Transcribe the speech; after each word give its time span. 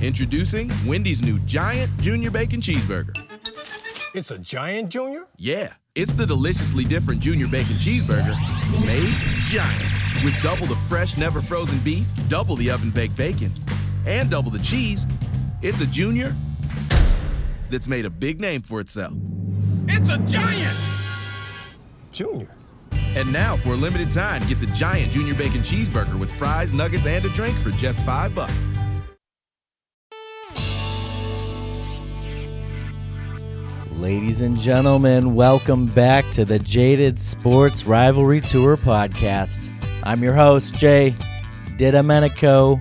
Introducing 0.00 0.70
Wendy's 0.86 1.22
new 1.24 1.40
Giant 1.40 1.90
Junior 2.00 2.30
Bacon 2.30 2.60
Cheeseburger. 2.60 3.18
It's 4.14 4.30
a 4.30 4.38
giant 4.38 4.90
junior? 4.90 5.26
Yeah, 5.36 5.72
it's 5.96 6.12
the 6.12 6.24
deliciously 6.24 6.84
different 6.84 7.20
Junior 7.20 7.48
Bacon 7.48 7.74
Cheeseburger 7.74 8.36
made 8.86 9.12
giant. 9.46 9.82
With 10.22 10.40
double 10.40 10.66
the 10.66 10.76
fresh, 10.76 11.18
never 11.18 11.40
frozen 11.40 11.80
beef, 11.80 12.06
double 12.28 12.54
the 12.54 12.70
oven 12.70 12.90
baked 12.90 13.16
bacon, 13.16 13.52
and 14.06 14.30
double 14.30 14.52
the 14.52 14.60
cheese. 14.60 15.04
It's 15.62 15.80
a 15.80 15.86
Junior 15.86 16.32
that's 17.68 17.88
made 17.88 18.06
a 18.06 18.10
big 18.10 18.40
name 18.40 18.62
for 18.62 18.78
itself. 18.78 19.14
It's 19.88 20.10
a 20.10 20.18
giant! 20.18 20.78
Junior. 22.12 22.54
And 22.92 23.32
now, 23.32 23.56
for 23.56 23.70
a 23.70 23.76
limited 23.76 24.12
time, 24.12 24.46
get 24.46 24.60
the 24.60 24.66
giant 24.66 25.10
Junior 25.10 25.34
Bacon 25.34 25.62
Cheeseburger 25.62 26.20
with 26.20 26.30
fries, 26.30 26.72
nuggets, 26.72 27.04
and 27.04 27.24
a 27.24 27.28
drink 27.30 27.56
for 27.58 27.70
just 27.72 28.06
five 28.06 28.32
bucks. 28.32 28.54
Ladies 33.98 34.42
and 34.42 34.56
gentlemen, 34.56 35.34
welcome 35.34 35.86
back 35.86 36.24
to 36.30 36.44
the 36.44 36.60
Jaded 36.60 37.18
Sports 37.18 37.84
Rivalry 37.84 38.40
Tour 38.40 38.76
podcast. 38.76 39.68
I'm 40.04 40.22
your 40.22 40.34
host, 40.34 40.72
Jay 40.74 41.16
Didomenico. 41.76 42.80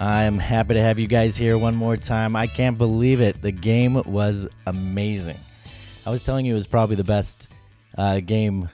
I'm 0.00 0.36
happy 0.36 0.74
to 0.74 0.80
have 0.80 0.98
you 0.98 1.06
guys 1.06 1.36
here 1.36 1.56
one 1.56 1.76
more 1.76 1.96
time. 1.96 2.34
I 2.34 2.48
can't 2.48 2.76
believe 2.76 3.20
it. 3.20 3.40
The 3.40 3.52
game 3.52 4.02
was 4.04 4.48
amazing. 4.66 5.36
I 6.04 6.10
was 6.10 6.24
telling 6.24 6.44
you 6.44 6.54
it 6.54 6.56
was 6.56 6.66
probably 6.66 6.96
the 6.96 7.04
best 7.04 7.46
uh, 7.96 8.18
game 8.18 8.68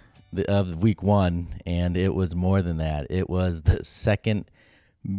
of 0.49 0.83
week 0.83 1.03
one, 1.03 1.49
and 1.67 1.99
it 1.99 2.15
was 2.15 2.35
more 2.35 2.63
than 2.63 2.79
that. 2.79 3.09
It 3.11 3.29
was 3.29 3.61
the 3.61 3.85
second 3.85 4.51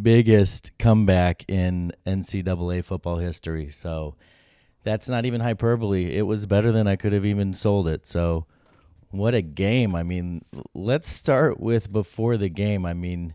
biggest 0.01 0.71
comeback 0.79 1.45
in 1.47 1.93
NCAA 2.07 2.83
football 2.83 3.17
history. 3.17 3.69
So 3.69 4.15
that's 4.85 5.09
not 5.09 5.25
even 5.25 5.41
hyperbole. 5.41 6.15
It 6.15 6.21
was 6.21 6.45
better 6.45 6.71
than 6.71 6.87
I 6.87 6.95
could 6.95 7.11
have 7.11 7.25
even 7.25 7.53
sold 7.53 7.87
it. 7.87 8.05
So 8.05 8.45
what 9.09 9.33
a 9.33 9.41
game. 9.41 9.95
I 9.95 10.03
mean, 10.03 10.45
let's 10.73 11.09
start 11.09 11.59
with 11.59 11.91
before 11.91 12.37
the 12.37 12.49
game. 12.49 12.85
I 12.85 12.93
mean, 12.93 13.33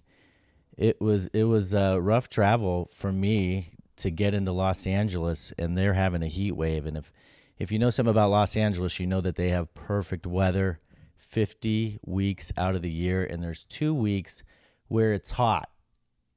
it 0.79 1.01
was 1.01 1.27
it 1.35 1.45
was 1.45 1.75
uh, 1.75 1.99
rough 2.01 2.29
travel 2.29 2.89
for 2.95 3.13
me 3.13 3.75
to 3.97 4.11
get 4.11 4.33
into 4.33 4.53
Los 4.53 4.87
Angeles, 4.87 5.53
and 5.59 5.77
they're 5.77 5.95
having 5.95 6.23
a 6.23 6.29
heat 6.29 6.53
wave. 6.53 6.87
And 6.87 6.97
if 6.97 7.13
if 7.59 7.73
you 7.73 7.79
know 7.79 7.91
something 7.91 8.11
about 8.11 8.31
Los 8.31 8.57
Angeles, 8.57 9.01
you 9.01 9.07
know 9.07 9.21
that 9.21 9.37
they 9.37 9.51
have 9.51 9.75
perfect 9.75 10.27
weather 10.27 10.81
50 11.19 11.99
weeks 12.07 12.53
out 12.57 12.77
of 12.77 12.83
the 12.83 12.91
year, 12.91 13.25
and 13.25 13.43
there's 13.43 13.65
two 13.65 13.93
weeks 13.93 14.45
where 14.87 15.13
it's 15.13 15.33
hot, 15.33 15.69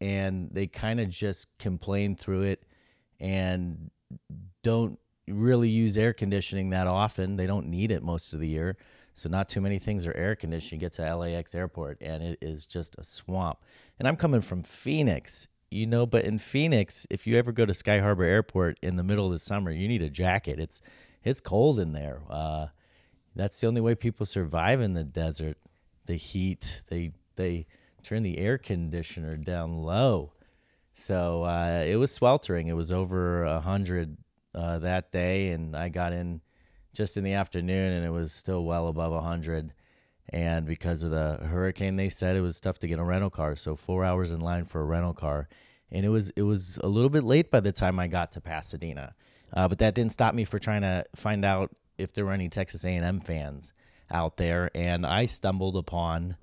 and 0.01 0.49
they 0.51 0.65
kind 0.65 0.99
of 0.99 1.09
just 1.09 1.47
complain 1.59 2.15
through 2.15 2.41
it 2.41 2.63
and 3.19 3.91
don't 4.63 4.99
really 5.27 5.69
use 5.69 5.97
air 5.97 6.13
conditioning 6.13 6.69
that 6.71 6.87
often. 6.87 7.35
They 7.35 7.47
don't 7.47 7.67
need 7.67 7.91
it 7.91 8.03
most 8.03 8.33
of 8.33 8.39
the 8.39 8.47
year. 8.47 8.77
So 9.13 9.29
not 9.29 9.47
too 9.47 9.61
many 9.61 9.79
things 9.79 10.05
are 10.07 10.15
air 10.15 10.35
conditioned. 10.35 10.81
You 10.81 10.87
get 10.87 10.93
to 10.93 11.15
LAX 11.15 11.53
airport 11.53 11.99
and 12.01 12.23
it 12.23 12.39
is 12.41 12.65
just 12.65 12.95
a 12.97 13.03
swamp. 13.03 13.59
And 13.99 14.07
I'm 14.07 14.15
coming 14.15 14.41
from 14.41 14.63
Phoenix, 14.63 15.47
you 15.69 15.85
know, 15.85 16.05
but 16.05 16.25
in 16.25 16.39
Phoenix, 16.39 17.05
if 17.09 17.27
you 17.27 17.37
ever 17.37 17.51
go 17.51 17.65
to 17.65 17.73
Sky 17.73 17.99
Harbor 17.99 18.23
Airport 18.23 18.79
in 18.81 18.95
the 18.95 19.03
middle 19.03 19.27
of 19.27 19.31
the 19.31 19.39
summer, 19.39 19.71
you 19.71 19.87
need 19.87 20.01
a 20.01 20.09
jacket. 20.09 20.59
It's 20.59 20.81
it's 21.23 21.39
cold 21.39 21.79
in 21.79 21.93
there. 21.93 22.21
Uh, 22.29 22.67
that's 23.35 23.61
the 23.61 23.67
only 23.67 23.81
way 23.81 23.95
people 23.95 24.25
survive 24.25 24.81
in 24.81 24.93
the 24.93 25.03
desert. 25.03 25.57
The 26.05 26.15
heat. 26.15 26.81
They 26.89 27.13
they 27.35 27.67
turn 28.03 28.23
the 28.23 28.39
air 28.39 28.57
conditioner 28.57 29.37
down 29.37 29.77
low. 29.83 30.33
So 30.93 31.43
uh, 31.43 31.83
it 31.87 31.95
was 31.95 32.11
sweltering. 32.11 32.67
It 32.67 32.75
was 32.75 32.91
over 32.91 33.43
a 33.43 33.61
hundred 33.61 34.17
uh, 34.55 34.79
that 34.79 35.11
day, 35.11 35.49
and 35.49 35.75
I 35.75 35.89
got 35.89 36.13
in 36.13 36.41
just 36.93 37.17
in 37.17 37.23
the 37.23 37.33
afternoon, 37.33 37.91
and 37.91 38.05
it 38.05 38.11
was 38.11 38.31
still 38.31 38.63
well 38.63 38.87
above 38.87 39.13
a 39.13 39.21
hundred. 39.21 39.73
And 40.29 40.65
because 40.65 41.03
of 41.03 41.11
the 41.11 41.39
hurricane, 41.43 41.95
they 41.95 42.09
said 42.09 42.35
it 42.35 42.41
was 42.41 42.59
tough 42.59 42.79
to 42.79 42.87
get 42.87 42.99
a 42.99 43.03
rental 43.03 43.29
car. 43.29 43.55
So 43.55 43.75
four 43.75 44.03
hours 44.03 44.31
in 44.31 44.39
line 44.39 44.65
for 44.65 44.81
a 44.81 44.85
rental 44.85 45.13
car, 45.13 45.49
and 45.91 46.05
it 46.05 46.09
was 46.09 46.29
it 46.31 46.43
was 46.43 46.79
a 46.83 46.87
little 46.87 47.09
bit 47.09 47.23
late 47.23 47.51
by 47.51 47.59
the 47.59 47.71
time 47.71 47.99
I 47.99 48.07
got 48.07 48.31
to 48.33 48.41
Pasadena. 48.41 49.15
Uh, 49.51 49.67
but 49.67 49.79
that 49.79 49.93
didn't 49.93 50.11
stop 50.11 50.33
me 50.33 50.45
for 50.45 50.57
trying 50.57 50.81
to 50.81 51.05
find 51.15 51.45
out 51.45 51.75
if 51.97 52.13
there 52.13 52.25
were 52.25 52.31
any 52.31 52.49
Texas 52.49 52.83
A&M 52.83 53.19
fans 53.19 53.73
out 54.09 54.37
there, 54.37 54.71
and 54.73 55.05
I 55.05 55.25
stumbled 55.25 55.77
upon 55.77 56.37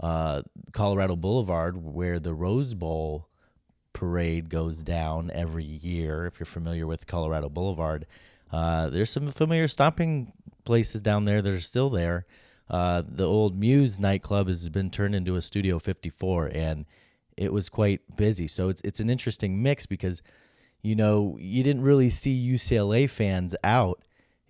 uh, 0.00 0.42
Colorado 0.72 1.16
Boulevard 1.16 1.76
where 1.76 2.18
the 2.20 2.34
Rose 2.34 2.74
Bowl 2.74 3.28
parade 3.96 4.50
goes 4.50 4.82
down 4.82 5.30
every 5.32 5.64
year. 5.64 6.26
If 6.26 6.38
you're 6.38 6.44
familiar 6.44 6.86
with 6.86 7.06
Colorado 7.06 7.48
Boulevard, 7.48 8.06
uh, 8.52 8.90
there's 8.90 9.08
some 9.08 9.30
familiar 9.30 9.66
stopping 9.68 10.34
places 10.64 11.00
down 11.00 11.24
there 11.24 11.40
that 11.40 11.50
are 11.50 11.60
still 11.60 11.88
there. 11.88 12.26
Uh, 12.68 13.02
the 13.08 13.24
old 13.24 13.58
Muse 13.58 13.98
nightclub 13.98 14.48
has 14.48 14.68
been 14.68 14.90
turned 14.90 15.14
into 15.14 15.36
a 15.36 15.40
Studio 15.40 15.78
54, 15.78 16.50
and 16.52 16.84
it 17.38 17.54
was 17.54 17.70
quite 17.70 18.02
busy. 18.16 18.46
So 18.46 18.68
it's 18.68 18.82
it's 18.82 19.00
an 19.00 19.08
interesting 19.08 19.62
mix 19.62 19.86
because, 19.86 20.20
you 20.82 20.94
know, 20.94 21.38
you 21.40 21.62
didn't 21.62 21.82
really 21.82 22.10
see 22.10 22.52
UCLA 22.52 23.08
fans 23.08 23.56
out 23.64 24.02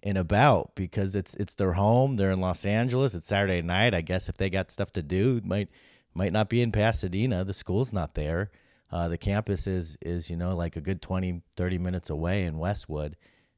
and 0.03 0.19
about 0.19 0.75
because 0.75 1.15
it's 1.15 1.35
it's 1.35 1.55
their 1.55 1.75
home. 1.75 2.17
They're 2.17 2.33
in 2.33 2.41
Los 2.41 2.65
Angeles. 2.65 3.15
It's 3.15 3.27
Saturday 3.27 3.63
night. 3.63 3.95
I 3.95 4.01
guess 4.01 4.29
if 4.29 4.37
they 4.39 4.51
got 4.51 4.73
stuff 4.73 4.91
to 4.93 5.03
do, 5.03 5.41
might 5.45 5.69
might 6.15 6.33
not 6.33 6.49
be 6.49 6.63
in 6.63 6.73
Pasadena. 6.73 7.45
The 7.45 7.55
school's 7.55 7.93
not 7.93 8.15
there. 8.15 8.51
Uh, 8.91 9.09
the 9.09 9.19
campus 9.19 9.67
is 9.67 9.97
is 10.01 10.31
you 10.31 10.37
know 10.37 10.55
like 10.55 10.77
a 10.77 10.81
good 10.81 11.03
20 11.03 11.43
30 11.57 11.79
minutes 11.79 12.11
away 12.11 12.45
in 12.45 12.59
Westwood. 12.59 13.17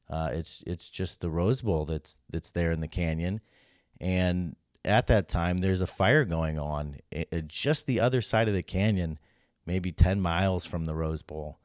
Uh, 0.09 0.31
it's 0.33 0.63
it's 0.65 0.89
just 0.89 1.21
the 1.21 1.29
Rose 1.29 1.61
Bowl 1.61 1.85
that's 1.85 2.17
that's 2.29 2.51
there 2.51 2.71
in 2.71 2.79
the 2.79 2.87
canyon, 2.87 3.41
and 4.01 4.55
at 4.83 5.07
that 5.07 5.27
time 5.27 5.59
there's 5.59 5.81
a 5.81 5.87
fire 5.87 6.25
going 6.25 6.57
on 6.57 6.95
it, 7.11 7.27
it, 7.31 7.47
just 7.47 7.85
the 7.85 7.99
other 7.99 8.21
side 8.21 8.47
of 8.47 8.53
the 8.53 8.63
canyon, 8.63 9.19
maybe 9.65 9.91
10 9.91 10.21
miles 10.21 10.65
from 10.65 10.85
the 10.85 10.95
Rose 10.95 11.21
Bowl 11.21 11.59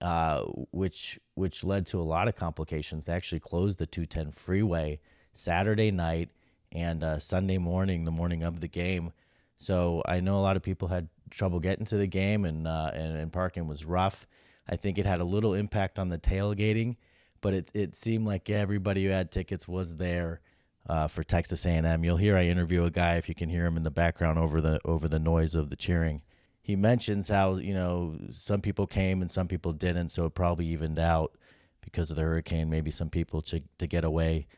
uh, 0.00 0.42
which 0.70 1.18
which 1.34 1.64
led 1.64 1.86
to 1.86 2.00
a 2.00 2.02
lot 2.02 2.28
of 2.28 2.36
complications. 2.36 3.06
They 3.06 3.12
actually 3.12 3.40
closed 3.40 3.78
the 3.78 3.86
210 3.86 4.32
freeway 4.32 5.00
Saturday 5.32 5.90
night 5.90 6.30
and 6.72 7.02
uh, 7.02 7.18
Sunday 7.18 7.58
morning, 7.58 8.04
the 8.04 8.10
morning 8.10 8.42
of 8.42 8.60
the 8.60 8.68
game. 8.68 9.12
So 9.56 10.02
I 10.06 10.20
know 10.20 10.36
a 10.36 10.42
lot 10.42 10.56
of 10.56 10.62
people 10.62 10.88
had 10.88 11.08
trouble 11.30 11.60
getting 11.60 11.86
to 11.86 11.96
the 11.96 12.06
game, 12.06 12.44
and 12.44 12.66
uh, 12.66 12.90
and, 12.94 13.16
and 13.16 13.32
parking 13.32 13.66
was 13.66 13.84
rough. 13.84 14.26
I 14.68 14.76
think 14.76 14.98
it 14.98 15.06
had 15.06 15.20
a 15.20 15.24
little 15.24 15.54
impact 15.54 15.98
on 15.98 16.08
the 16.08 16.18
tailgating, 16.18 16.96
but 17.40 17.54
it, 17.54 17.70
it 17.72 17.96
seemed 17.96 18.26
like 18.26 18.50
everybody 18.50 19.04
who 19.04 19.10
had 19.10 19.30
tickets 19.30 19.68
was 19.68 19.96
there 19.96 20.40
uh, 20.88 21.06
for 21.06 21.22
Texas 21.22 21.64
A&M. 21.64 22.02
You'll 22.02 22.16
hear 22.16 22.36
I 22.36 22.46
interview 22.46 22.82
a 22.82 22.90
guy 22.90 23.16
if 23.16 23.28
you 23.28 23.34
can 23.34 23.48
hear 23.48 23.64
him 23.64 23.76
in 23.76 23.84
the 23.84 23.90
background 23.90 24.38
over 24.38 24.60
the 24.60 24.80
over 24.84 25.08
the 25.08 25.20
noise 25.20 25.54
of 25.54 25.70
the 25.70 25.76
cheering 25.76 26.22
he 26.66 26.74
mentions 26.74 27.28
how 27.28 27.58
you 27.58 27.72
know 27.72 28.18
some 28.32 28.60
people 28.60 28.88
came 28.88 29.22
and 29.22 29.30
some 29.30 29.46
people 29.46 29.72
didn't, 29.72 30.08
so 30.08 30.26
it 30.26 30.34
probably 30.34 30.66
evened 30.66 30.98
out 30.98 31.38
because 31.80 32.10
of 32.10 32.16
the 32.16 32.24
hurricane. 32.24 32.68
Maybe 32.68 32.90
some 32.90 33.08
people 33.08 33.40
to 33.42 33.62
to 33.78 33.86
get 33.86 34.02
away, 34.02 34.48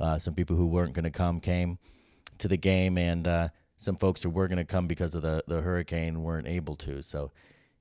uh, 0.00 0.18
some 0.18 0.32
people 0.32 0.56
who 0.56 0.66
weren't 0.66 0.94
going 0.94 1.04
to 1.04 1.10
come 1.10 1.40
came 1.40 1.78
to 2.38 2.48
the 2.48 2.56
game, 2.56 2.96
and 2.96 3.26
uh, 3.26 3.48
some 3.78 3.96
folks 3.96 4.22
who 4.22 4.28
were 4.30 4.48
going 4.48 4.58
to 4.58 4.64
come 4.64 4.86
because 4.86 5.14
of 5.14 5.22
the 5.22 5.42
the 5.46 5.62
hurricane 5.62 6.22
weren't 6.22 6.46
able 6.46 6.76
to. 6.76 7.02
So 7.02 7.30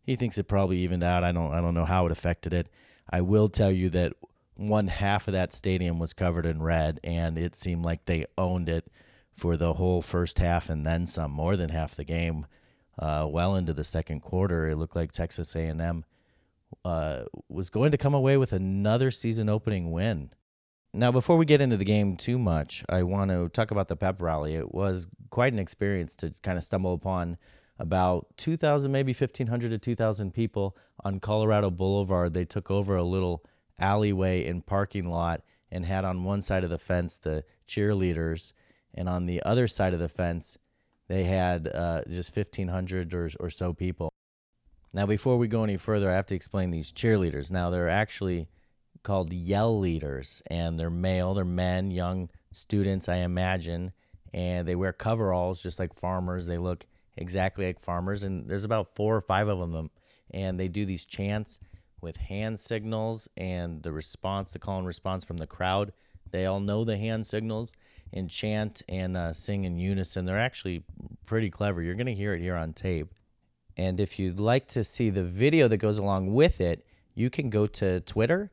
he 0.01 0.15
thinks 0.15 0.37
it 0.37 0.47
probably 0.47 0.77
evened 0.77 1.03
out. 1.03 1.25
I 1.25 1.33
don't 1.33 1.51
I 1.53 1.59
don't 1.59 1.73
know 1.73 1.85
how 1.85 2.05
it 2.05 2.11
affected 2.13 2.53
it. 2.53 2.69
I 3.09 3.19
will 3.21 3.49
tell 3.49 3.71
you 3.71 3.89
that 3.89 4.13
one 4.55 4.87
half 4.87 5.27
of 5.27 5.33
that 5.33 5.51
stadium 5.53 5.99
was 5.99 6.13
covered 6.13 6.45
in 6.45 6.63
red, 6.63 6.99
and 7.03 7.37
it 7.37 7.55
seemed 7.55 7.83
like 7.83 8.05
they 8.05 8.25
owned 8.37 8.69
it 8.69 8.89
for 9.35 9.55
the 9.55 9.73
whole 9.73 10.01
first 10.01 10.39
half 10.39 10.67
and 10.67 10.85
then 10.85 11.05
some, 11.05 11.31
more 11.31 11.55
than 11.55 11.69
half 11.69 11.95
the 11.95 12.03
game 12.03 12.47
uh, 12.97 13.27
well 13.29 13.55
into 13.55 13.73
the 13.73 13.83
second 13.83 14.21
quarter, 14.21 14.67
it 14.67 14.75
looked 14.75 14.95
like 14.95 15.11
Texas 15.11 15.55
A&M 15.55 16.03
uh, 16.83 17.23
was 17.47 17.69
going 17.69 17.91
to 17.91 17.97
come 17.97 18.15
away 18.15 18.37
with 18.37 18.51
another 18.51 19.11
season 19.11 19.47
opening 19.47 19.91
win. 19.91 20.31
Now, 20.93 21.11
before 21.11 21.37
we 21.37 21.45
get 21.45 21.61
into 21.61 21.77
the 21.77 21.85
game 21.85 22.15
too 22.15 22.39
much, 22.39 22.83
I 22.89 23.03
want 23.03 23.29
to 23.29 23.49
talk 23.49 23.71
about 23.71 23.87
the 23.87 23.95
pep 23.95 24.21
rally. 24.21 24.55
It 24.55 24.73
was 24.73 25.07
quite 25.29 25.53
an 25.53 25.59
experience 25.59 26.15
to 26.17 26.33
kind 26.41 26.57
of 26.57 26.63
stumble 26.63 26.93
upon 26.93 27.37
about 27.77 28.27
2,000, 28.37 28.91
maybe 28.91 29.13
1,500 29.13 29.69
to 29.69 29.77
2,000 29.77 30.33
people 30.33 30.75
on 31.03 31.19
Colorado 31.19 31.69
Boulevard. 31.69 32.33
They 32.33 32.45
took 32.45 32.71
over 32.71 32.95
a 32.95 33.03
little 33.03 33.43
alleyway 33.79 34.47
and 34.47 34.65
parking 34.65 35.09
lot 35.09 35.43
and 35.71 35.85
had 35.85 36.05
on 36.05 36.23
one 36.23 36.41
side 36.41 36.63
of 36.63 36.69
the 36.69 36.79
fence 36.79 37.17
the 37.17 37.43
cheerleaders, 37.67 38.53
and 38.93 39.09
on 39.09 39.25
the 39.25 39.43
other 39.43 39.67
side 39.67 39.93
of 39.93 39.99
the 39.99 40.09
fence, 40.09 40.57
they 41.07 41.25
had 41.25 41.67
uh, 41.67 42.01
just 42.07 42.35
1,500 42.35 43.13
or, 43.13 43.29
or 43.39 43.49
so 43.49 43.73
people. 43.73 44.11
Now, 44.93 45.05
before 45.05 45.37
we 45.37 45.47
go 45.47 45.63
any 45.63 45.77
further, 45.77 46.09
I 46.09 46.15
have 46.15 46.25
to 46.27 46.35
explain 46.35 46.71
these 46.71 46.91
cheerleaders. 46.91 47.51
Now, 47.51 47.69
they're 47.69 47.89
actually 47.89 48.47
called 49.03 49.31
yell 49.33 49.77
leaders, 49.77 50.41
and 50.47 50.79
they're 50.79 50.89
male, 50.89 51.33
they're 51.33 51.45
men, 51.45 51.91
young 51.91 52.29
students, 52.51 53.07
I 53.07 53.17
imagine, 53.17 53.91
and 54.33 54.67
they 54.67 54.75
wear 54.75 54.93
coveralls 54.93 55.61
just 55.61 55.79
like 55.79 55.93
farmers. 55.93 56.47
They 56.47 56.57
look 56.57 56.85
exactly 57.15 57.65
like 57.65 57.79
farmers, 57.79 58.23
and 58.23 58.47
there's 58.49 58.63
about 58.63 58.95
four 58.95 59.15
or 59.15 59.21
five 59.21 59.47
of 59.47 59.71
them, 59.71 59.89
and 60.31 60.59
they 60.59 60.67
do 60.67 60.85
these 60.85 61.05
chants 61.05 61.59
with 62.01 62.17
hand 62.17 62.59
signals 62.59 63.27
and 63.35 63.83
the 63.83 63.91
response, 63.91 64.51
the 64.51 64.59
call 64.59 64.77
and 64.77 64.87
response 64.87 65.25
from 65.25 65.37
the 65.37 65.47
crowd. 65.47 65.93
They 66.31 66.45
all 66.45 66.59
know 66.59 66.83
the 66.83 66.97
hand 66.97 67.25
signals 67.25 67.73
and 68.13 68.29
chant 68.29 68.81
and 68.87 69.17
uh, 69.17 69.33
sing 69.33 69.63
in 69.63 69.77
unison. 69.77 70.25
They're 70.25 70.39
actually 70.39 70.83
pretty 71.25 71.49
clever. 71.49 71.81
You're 71.81 71.95
going 71.95 72.07
to 72.07 72.13
hear 72.13 72.33
it 72.33 72.41
here 72.41 72.55
on 72.55 72.73
tape. 72.73 73.13
And 73.75 73.99
if 73.99 74.17
you'd 74.17 74.39
like 74.39 74.67
to 74.69 74.83
see 74.83 75.09
the 75.09 75.23
video 75.23 75.67
that 75.67 75.77
goes 75.77 75.97
along 75.97 76.33
with 76.33 76.59
it, 76.59 76.85
you 77.13 77.29
can 77.29 77.49
go 77.49 77.67
to 77.67 77.99
Twitter 78.01 78.51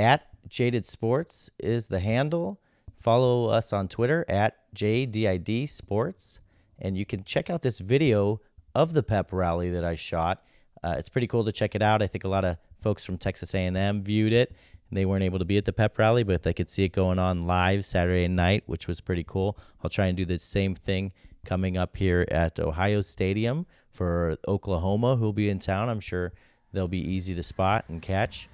at 0.00 0.26
Jaded 0.48 0.86
Sports 0.86 1.50
is 1.58 1.88
the 1.88 2.00
handle. 2.00 2.58
Follow 2.98 3.46
us 3.46 3.70
on 3.70 3.86
Twitter 3.86 4.24
at 4.28 4.56
JDID 4.74 5.68
Sports, 5.68 6.40
and 6.78 6.96
you 6.96 7.04
can 7.04 7.22
check 7.22 7.50
out 7.50 7.60
this 7.60 7.80
video 7.80 8.40
of 8.74 8.94
the 8.94 9.02
pep 9.02 9.30
rally 9.30 9.70
that 9.70 9.84
I 9.84 9.96
shot. 9.96 10.42
Uh, 10.82 10.94
it's 10.98 11.10
pretty 11.10 11.26
cool 11.26 11.44
to 11.44 11.52
check 11.52 11.74
it 11.74 11.82
out. 11.82 12.00
I 12.00 12.06
think 12.06 12.24
a 12.24 12.28
lot 12.28 12.46
of 12.46 12.56
folks 12.80 13.04
from 13.04 13.18
Texas 13.18 13.54
A&M 13.54 14.02
viewed 14.02 14.32
it. 14.32 14.56
They 14.90 15.04
weren't 15.04 15.22
able 15.22 15.38
to 15.38 15.44
be 15.44 15.58
at 15.58 15.66
the 15.66 15.72
pep 15.72 15.98
rally, 15.98 16.22
but 16.22 16.44
they 16.44 16.54
could 16.54 16.70
see 16.70 16.84
it 16.84 16.92
going 16.92 17.18
on 17.18 17.46
live 17.46 17.84
Saturday 17.84 18.26
night, 18.26 18.64
which 18.66 18.88
was 18.88 19.02
pretty 19.02 19.22
cool. 19.22 19.58
I'll 19.84 19.90
try 19.90 20.06
and 20.06 20.16
do 20.16 20.24
the 20.24 20.38
same 20.38 20.74
thing 20.74 21.12
coming 21.44 21.76
up 21.76 21.98
here 21.98 22.26
at 22.30 22.58
Ohio 22.58 23.02
Stadium 23.02 23.66
for 23.92 24.36
Oklahoma, 24.48 25.16
who'll 25.16 25.34
be 25.34 25.50
in 25.50 25.58
town. 25.58 25.90
I'm 25.90 26.00
sure 26.00 26.32
they'll 26.72 26.88
be 26.88 26.98
easy 26.98 27.34
to 27.34 27.42
spot 27.42 27.84
and 27.88 28.00
catch. 28.00 28.48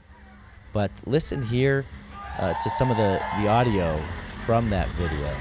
But 0.77 0.91
listen 1.07 1.41
here 1.41 1.87
uh, 2.39 2.53
to 2.63 2.69
some 2.69 2.91
of 2.91 2.99
the, 2.99 3.19
the 3.41 3.49
audio 3.49 3.99
from 4.45 4.69
that 4.69 4.91
video. 4.97 5.35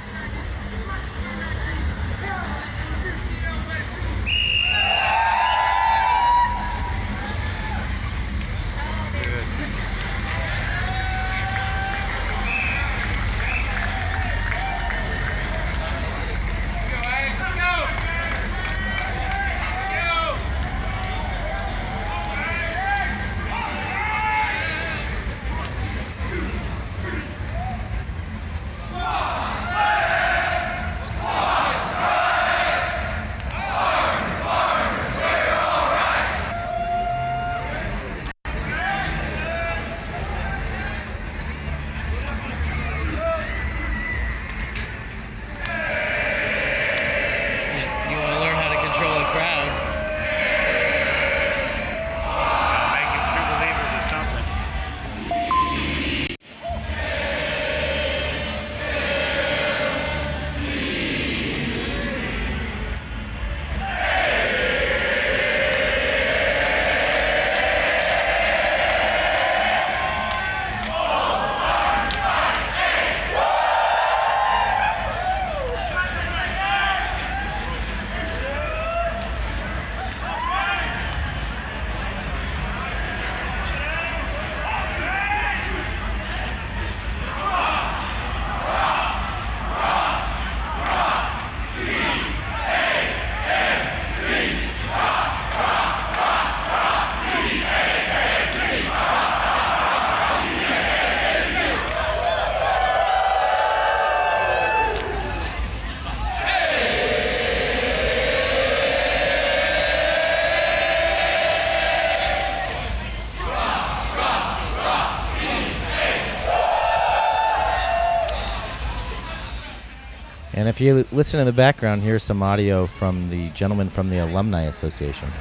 If 120.75 120.81
you 120.81 121.05
listen 121.13 121.39
in 121.39 121.45
the 121.45 121.53
background, 121.53 122.03
here's 122.03 122.21
some 122.21 122.43
audio 122.43 122.85
from 122.85 123.29
the 123.29 123.47
gentleman 123.51 123.87
from 123.87 124.09
the 124.09 124.17
Alumni 124.17 124.63
Association. 124.63 125.31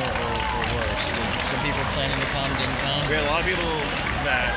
Or, 0.00 0.10
or, 0.10 0.32
or 0.32 0.62
worse? 0.80 1.06
Did 1.12 1.28
some 1.52 1.60
people 1.60 1.84
planning 1.92 2.16
to 2.16 2.28
come 2.32 2.48
didn't 2.56 2.80
come? 2.80 3.04
We 3.08 3.20
had 3.20 3.24
a 3.24 3.30
lot 3.30 3.44
of 3.44 3.48
people 3.48 3.68
that 4.24 4.48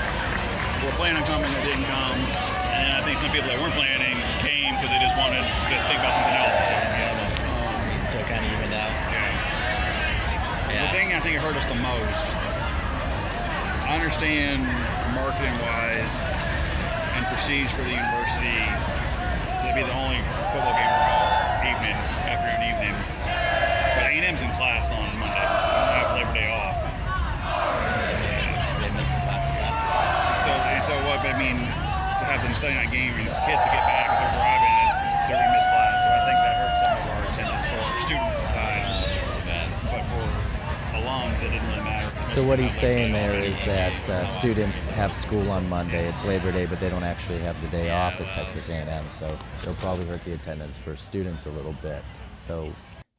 were 0.83 0.95
planning 0.95 1.21
on 1.21 1.27
coming 1.27 1.51
that 1.51 1.63
didn't 1.63 1.87
come, 1.91 2.19
and 2.71 2.95
I 2.95 3.01
think 3.03 3.19
some 3.19 3.31
people 3.31 3.51
that 3.51 3.59
weren't 3.59 3.75
planning 3.75 4.15
came 4.39 4.75
because 4.79 4.91
they 4.91 4.99
just 5.03 5.15
wanted 5.19 5.43
to 5.43 5.75
think 5.91 5.99
about 5.99 6.15
something 6.15 6.37
else. 6.39 6.57
Um, 7.51 7.77
So 8.11 8.17
kind 8.27 8.43
of 8.45 8.51
evened 8.51 8.73
out. 8.73 8.93
The 10.73 10.89
thing 10.91 11.13
I 11.13 11.21
think 11.21 11.37
it 11.37 11.41
hurt 11.41 11.55
us 11.55 11.63
the 11.69 11.79
most, 11.79 12.27
I 13.87 13.95
understand 13.95 14.67
marketing 15.15 15.55
wise 15.63 16.11
and 17.15 17.23
prestige 17.31 17.71
for 17.71 17.87
the 17.87 17.95
university 17.95 18.59
to 19.63 19.69
be 19.71 19.85
the 19.85 19.95
only 19.95 20.19
football 20.51 20.75
game 20.75 20.91
around 20.91 21.71
evening. 21.71 22.22
Sunday 32.63 32.77
night 32.77 32.91
game 32.93 33.13
and 33.15 33.27
kids 33.27 33.61
to 33.61 33.69
get 33.75 33.83
back 33.83 34.07
they're 34.23 34.39
driving, 34.39 35.67
class. 35.67 35.99
So 35.99 36.09
I 36.09 36.21
think 36.23 36.39
that 36.39 36.55
hurt 36.55 36.75
some 36.79 36.95
of 36.95 37.07
our 37.11 37.23
attendance 37.27 37.65
for 37.67 37.79
our 37.83 37.95
students 38.07 38.39
side. 38.39 38.83
Too 39.25 39.43
bad. 39.51 39.67
But 39.91 40.03
for 40.07 40.95
alums, 40.95 41.43
it 41.43 41.49
didn't 41.49 41.67
really 41.67 41.83
matter 41.83 42.31
So 42.33 42.47
what 42.47 42.59
he's 42.59 42.73
saying 42.73 43.11
there 43.11 43.37
is 43.37 43.57
that 43.63 44.09
uh, 44.09 44.25
students 44.27 44.85
have 44.85 45.13
school 45.13 45.51
on 45.51 45.67
Monday. 45.67 46.07
It's 46.07 46.23
Labor 46.23 46.53
Day, 46.53 46.65
but 46.65 46.79
they 46.79 46.89
don't 46.89 47.03
actually 47.03 47.39
have 47.39 47.61
the 47.61 47.67
day 47.67 47.89
off 47.89 48.21
at 48.21 48.31
Texas 48.31 48.69
A&M, 48.69 49.07
so 49.11 49.37
it'll 49.61 49.75
probably 49.75 50.05
hurt 50.05 50.23
the 50.23 50.31
attendance 50.31 50.77
for 50.77 50.95
students 50.95 51.47
a 51.47 51.49
little 51.49 51.75
bit. 51.81 52.05
So 52.31 52.71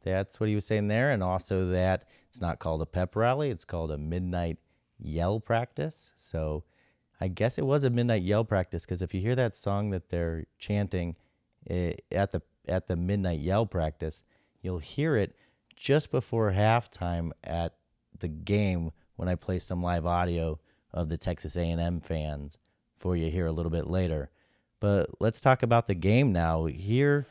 that's 0.03 0.41
what 0.41 0.49
he 0.49 0.55
was 0.55 0.65
saying 0.65 0.89
there, 0.89 1.11
and 1.11 1.23
also 1.23 1.69
that 1.69 2.07
it's 2.31 2.41
not 2.41 2.61
called 2.61 2.81
a 2.81 2.87
pep 2.87 3.15
rally; 3.15 3.51
it's 3.51 3.67
called 3.67 3.91
a 3.91 3.99
midnight 3.99 4.57
yell 4.99 5.39
practice. 5.39 6.13
So 6.17 6.65
I 7.25 7.29
guess 7.29 7.57
it 7.57 7.65
was 7.65 7.85
a 7.85 7.91
midnight 7.91 8.23
yell 8.23 8.45
practice 8.45 8.85
because 8.85 9.01
if 9.01 9.15
you 9.15 9.21
hear 9.23 9.35
that 9.35 9.57
song 9.57 9.89
that 9.91 10.11
they're 10.11 10.45
chanting 10.59 11.17
eh, 11.71 11.95
at 12.13 12.33
the 12.33 12.43
at 12.69 12.87
the 12.87 12.97
midnight 12.97 13.41
yell 13.41 13.65
practice, 13.65 14.23
you'll 14.61 14.79
hear 14.79 15.17
it 15.17 15.35
just 15.75 16.11
before 16.11 16.53
halftime 16.53 17.31
at 17.43 17.77
the 18.19 18.29
game 18.29 18.91
when 19.17 19.27
I 19.27 19.37
play 19.37 19.59
some 19.59 19.83
live 19.83 20.05
audio 20.05 20.61
of 20.93 21.09
the 21.09 21.17
Texas 21.17 21.57
A&M 21.57 22.03
fans 22.03 22.59
for 22.99 23.17
you 23.17 23.31
here 23.31 23.47
a 23.47 23.53
little 23.53 23.73
bit 23.73 23.87
later. 23.87 24.31
But 24.79 25.09
let's 25.19 25.41
talk 25.41 25.63
about 25.63 25.87
the 25.87 25.95
game 25.95 26.31
now. 26.31 26.67
Here 26.67 27.27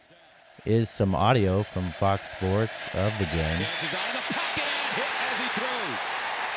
is 0.66 0.90
some 0.90 1.14
audio 1.14 1.62
from 1.62 1.92
Fox 1.92 2.32
Sports 2.32 2.74
of 2.96 3.14
the 3.20 3.26
game. 3.26 3.62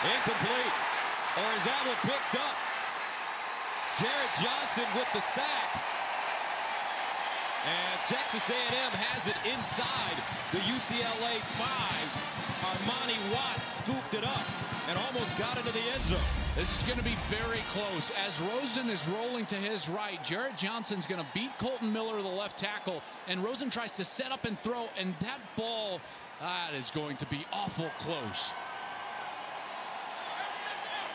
Incomplete. 0.04 0.72
Or 1.36 1.54
is 1.54 1.64
that 1.64 1.98
picked 2.02 2.40
up? 2.40 2.45
Jarrett 3.98 4.34
Johnson 4.38 4.84
with 4.94 5.08
the 5.14 5.22
sack. 5.22 5.82
And 7.64 8.00
Texas 8.04 8.50
A&M 8.50 8.92
has 8.92 9.26
it 9.26 9.36
inside 9.48 10.16
the 10.52 10.58
UCLA 10.68 11.40
5. 11.56 12.36
Armani 12.60 13.16
Watts 13.32 13.78
scooped 13.78 14.12
it 14.12 14.22
up 14.22 14.44
and 14.88 14.98
almost 14.98 15.38
got 15.38 15.56
into 15.56 15.72
the 15.72 15.80
end 15.94 16.04
zone. 16.04 16.20
This 16.56 16.76
is 16.76 16.82
going 16.82 16.98
to 16.98 17.04
be 17.04 17.16
very 17.30 17.60
close. 17.70 18.12
As 18.26 18.38
Rosen 18.42 18.90
is 18.90 19.08
rolling 19.08 19.46
to 19.46 19.56
his 19.56 19.88
right, 19.88 20.22
Jarrett 20.22 20.58
Johnson's 20.58 21.06
going 21.06 21.22
to 21.22 21.26
beat 21.32 21.56
Kolton 21.58 21.90
Miller, 21.90 22.20
the 22.20 22.28
left 22.28 22.58
tackle, 22.58 23.00
and 23.28 23.42
Rosen 23.42 23.70
tries 23.70 23.92
to 23.92 24.04
set 24.04 24.30
up 24.30 24.44
and 24.44 24.60
throw, 24.60 24.88
and 24.98 25.14
that 25.20 25.40
ball, 25.56 26.00
that 26.40 26.74
is 26.78 26.90
going 26.90 27.16
to 27.16 27.26
be 27.26 27.46
awful 27.50 27.88
close. 27.96 28.52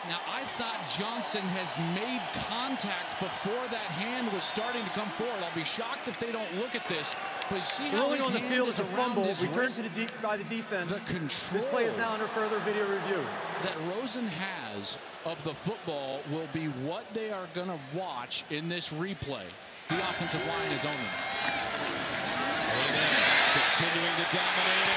Now, 0.08 0.18
I 0.28 0.42
thought 0.58 0.80
Johnson 0.98 1.42
has 1.42 1.78
made 1.94 2.20
contact 2.48 3.20
before 3.20 3.62
that 3.70 3.86
hand 3.94 4.32
was 4.32 4.42
starting 4.42 4.82
to 4.82 4.90
come 4.90 5.08
forward. 5.10 5.36
I'll 5.42 5.54
be 5.54 5.62
shocked 5.62 6.08
if 6.08 6.18
they 6.18 6.32
don't 6.32 6.52
look 6.56 6.74
at 6.74 6.86
this. 6.88 7.14
But 7.48 7.62
see 7.62 7.84
how 7.84 7.98
Ruling 7.98 8.16
his 8.16 8.26
on 8.26 8.32
the 8.32 8.40
hand 8.40 8.54
field 8.54 8.68
is 8.68 8.80
a 8.80 8.84
fumble, 8.84 9.22
returned 9.22 9.70
to 9.70 9.82
the 9.84 9.88
deep 9.90 10.10
by 10.20 10.36
the 10.36 10.44
defense. 10.44 10.92
The 10.92 10.98
control 11.12 11.52
This 11.52 11.64
play 11.70 11.84
is 11.84 11.96
now 11.96 12.12
under 12.14 12.26
further 12.28 12.58
video 12.60 12.82
review. 12.90 13.24
that 13.62 13.78
Rosen 13.94 14.26
has 14.26 14.98
of 15.24 15.42
the 15.44 15.54
football 15.54 16.20
will 16.32 16.48
be 16.52 16.66
what 16.66 17.04
they 17.12 17.30
are 17.30 17.46
going 17.54 17.68
to 17.68 17.78
watch 17.94 18.44
in 18.50 18.68
this 18.68 18.92
replay. 18.92 19.46
The 19.88 19.98
offensive 20.08 20.44
line 20.46 20.72
is 20.72 20.80
to 20.80 20.88
dominate. 20.88 21.81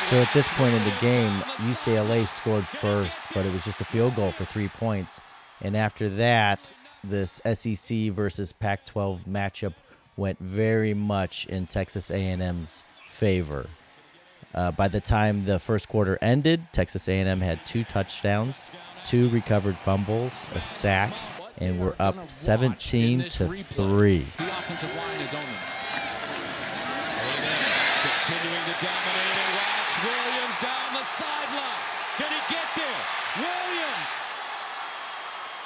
So 0.09 0.21
at 0.21 0.31
this 0.33 0.47
point 0.49 0.73
in 0.75 0.83
the 0.83 0.93
game, 1.01 1.31
UCLA 1.57 2.27
scored 2.27 2.67
first, 2.67 3.27
but 3.33 3.45
it 3.45 3.51
was 3.51 3.65
just 3.65 3.81
a 3.81 3.85
field 3.85 4.15
goal 4.15 4.31
for 4.31 4.45
three 4.45 4.67
points. 4.67 5.19
And 5.61 5.75
after 5.75 6.09
that, 6.09 6.71
this 7.03 7.41
SEC 7.53 8.11
versus 8.11 8.53
Pac-12 8.53 9.25
matchup 9.25 9.73
went 10.15 10.39
very 10.39 10.93
much 10.93 11.45
in 11.47 11.67
Texas 11.67 12.11
A&M's 12.11 12.83
favor. 13.09 13.67
Uh, 14.53 14.71
by 14.71 14.87
the 14.87 15.01
time 15.01 15.43
the 15.43 15.59
first 15.59 15.89
quarter 15.89 16.17
ended, 16.21 16.67
Texas 16.71 17.09
A&M 17.09 17.41
had 17.41 17.65
two 17.65 17.83
touchdowns, 17.83 18.59
two 19.03 19.27
recovered 19.29 19.75
fumbles, 19.75 20.47
a 20.55 20.61
sack, 20.61 21.13
and 21.57 21.79
we're 21.79 21.95
up 21.99 22.31
17 22.31 23.27
to 23.29 23.63
three. 23.63 24.27
Continuing 28.25 28.65
to 28.65 28.77
dominate 28.81 29.37
and 29.37 29.51
watch 29.53 29.93
Williams 30.01 30.57
down 30.57 30.97
the 30.97 31.05
sideline. 31.05 31.81
Can 32.17 32.25
he 32.33 32.41
get 32.49 32.65
there? 32.73 33.01
Williams 33.37 34.13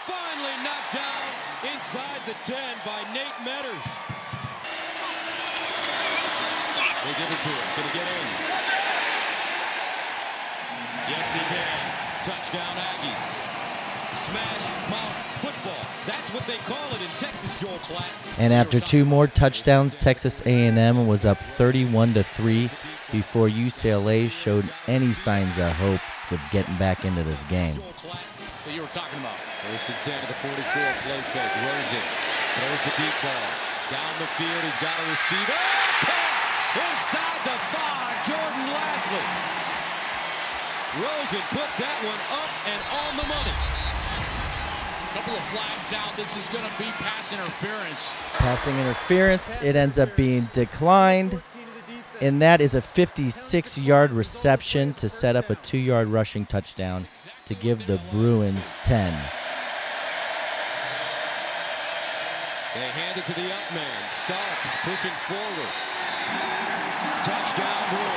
finally 0.03 0.57
knocked 0.59 0.91
down 0.91 1.23
inside 1.71 2.19
the 2.27 2.35
10 2.43 2.59
by 2.83 2.99
Nate 3.15 3.39
Meadors. 3.47 3.87
They 6.99 7.13
give 7.15 7.31
it 7.31 7.41
to 7.47 7.51
him. 7.55 7.67
Can 7.79 7.83
he 7.87 7.91
get 7.95 8.07
in? 8.11 8.27
Yes, 11.15 11.31
he 11.31 11.39
can. 11.39 11.79
Touchdown 12.27 12.75
Aggies. 12.75 13.23
Smash. 14.11 14.69
That's 14.89 15.08
what 16.39 16.47
they 16.47 16.57
call 16.63 16.87
it 16.95 17.01
in 17.01 17.11
Texas, 17.17 17.59
Joel 17.59 17.77
Klatt. 17.79 18.07
And 18.39 18.53
after 18.53 18.79
two 18.79 19.03
more 19.03 19.27
touchdowns, 19.27 19.97
Texas 19.97 20.41
A&M 20.45 21.05
was 21.05 21.25
up 21.25 21.43
31 21.43 22.13
to 22.13 22.23
3 22.23 22.69
before 23.11 23.49
UCLA 23.49 24.29
showed 24.29 24.69
any 24.87 25.11
signs 25.11 25.57
of 25.57 25.71
hope 25.73 25.99
of 26.31 26.39
getting 26.51 26.77
back 26.77 27.03
into 27.03 27.23
this 27.23 27.43
game. 27.45 27.75
That 27.75 28.73
you 28.73 28.81
were 28.81 28.87
talking 28.87 29.19
about. 29.19 29.35
First 29.67 29.89
and 29.89 29.99
10 29.99 30.21
to 30.21 30.27
the 30.27 30.33
44, 30.39 30.63
play 30.63 31.19
fake. 31.35 31.53
Rosen 31.59 32.03
the 32.87 32.95
deep 32.95 33.17
ball. 33.19 33.49
Down 33.91 34.13
the 34.23 34.29
field, 34.39 34.63
he's 34.63 34.79
got 34.79 34.95
a 34.95 35.05
receiver. 35.11 35.59
Inside 36.79 37.41
the 37.43 37.57
five, 37.73 38.15
Jordan 38.23 38.65
Lasley. 38.71 39.25
Rosen 41.03 41.43
put 41.51 41.69
that 41.83 41.97
one 42.07 42.21
up 42.31 42.51
and 42.63 42.81
on 42.95 43.17
the 43.17 43.27
money. 43.27 43.78
Couple 45.13 45.33
of 45.33 45.43
flags 45.45 45.91
out. 45.93 46.15
This 46.15 46.37
is 46.37 46.47
going 46.49 46.63
to 46.63 46.77
be 46.77 46.85
pass 46.85 47.33
interference. 47.33 48.11
Passing 48.33 48.77
interference, 48.77 49.57
it 49.63 49.75
ends 49.75 49.97
up 49.97 50.15
being 50.15 50.47
declined, 50.53 51.41
and 52.21 52.41
that 52.41 52.61
is 52.61 52.75
a 52.75 52.81
56 52.81 53.77
yard 53.79 54.11
reception 54.11 54.93
to 54.95 55.09
set 55.09 55.35
up 55.35 55.49
a 55.49 55.55
two 55.55 55.79
yard 55.79 56.07
rushing 56.09 56.45
touchdown 56.45 57.07
to 57.45 57.55
give 57.55 57.87
the 57.87 57.99
Bruins 58.11 58.75
10. 58.83 59.11
They 62.75 62.81
hand 62.81 63.17
it 63.17 63.25
to 63.25 63.33
the 63.33 63.51
up 63.51 63.73
man. 63.73 64.09
Starks 64.11 64.75
pushing 64.83 65.11
forward. 65.25 65.73
Touchdown 67.23 67.89
Bruins. 67.89 68.08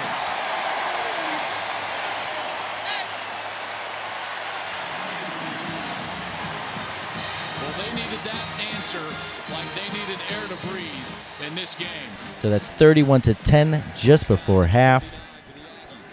That 8.93 9.53
like 9.53 9.75
they 9.75 9.89
needed 9.99 10.19
air 10.31 10.49
to 10.49 10.67
breathe 10.67 11.47
in 11.47 11.55
this 11.55 11.75
game. 11.75 11.89
So 12.39 12.51
that's 12.51 12.69
31 12.71 13.23
to 13.23 13.35
10 13.35 13.83
just 13.97 14.29
before 14.29 14.67
half. 14.67 15.21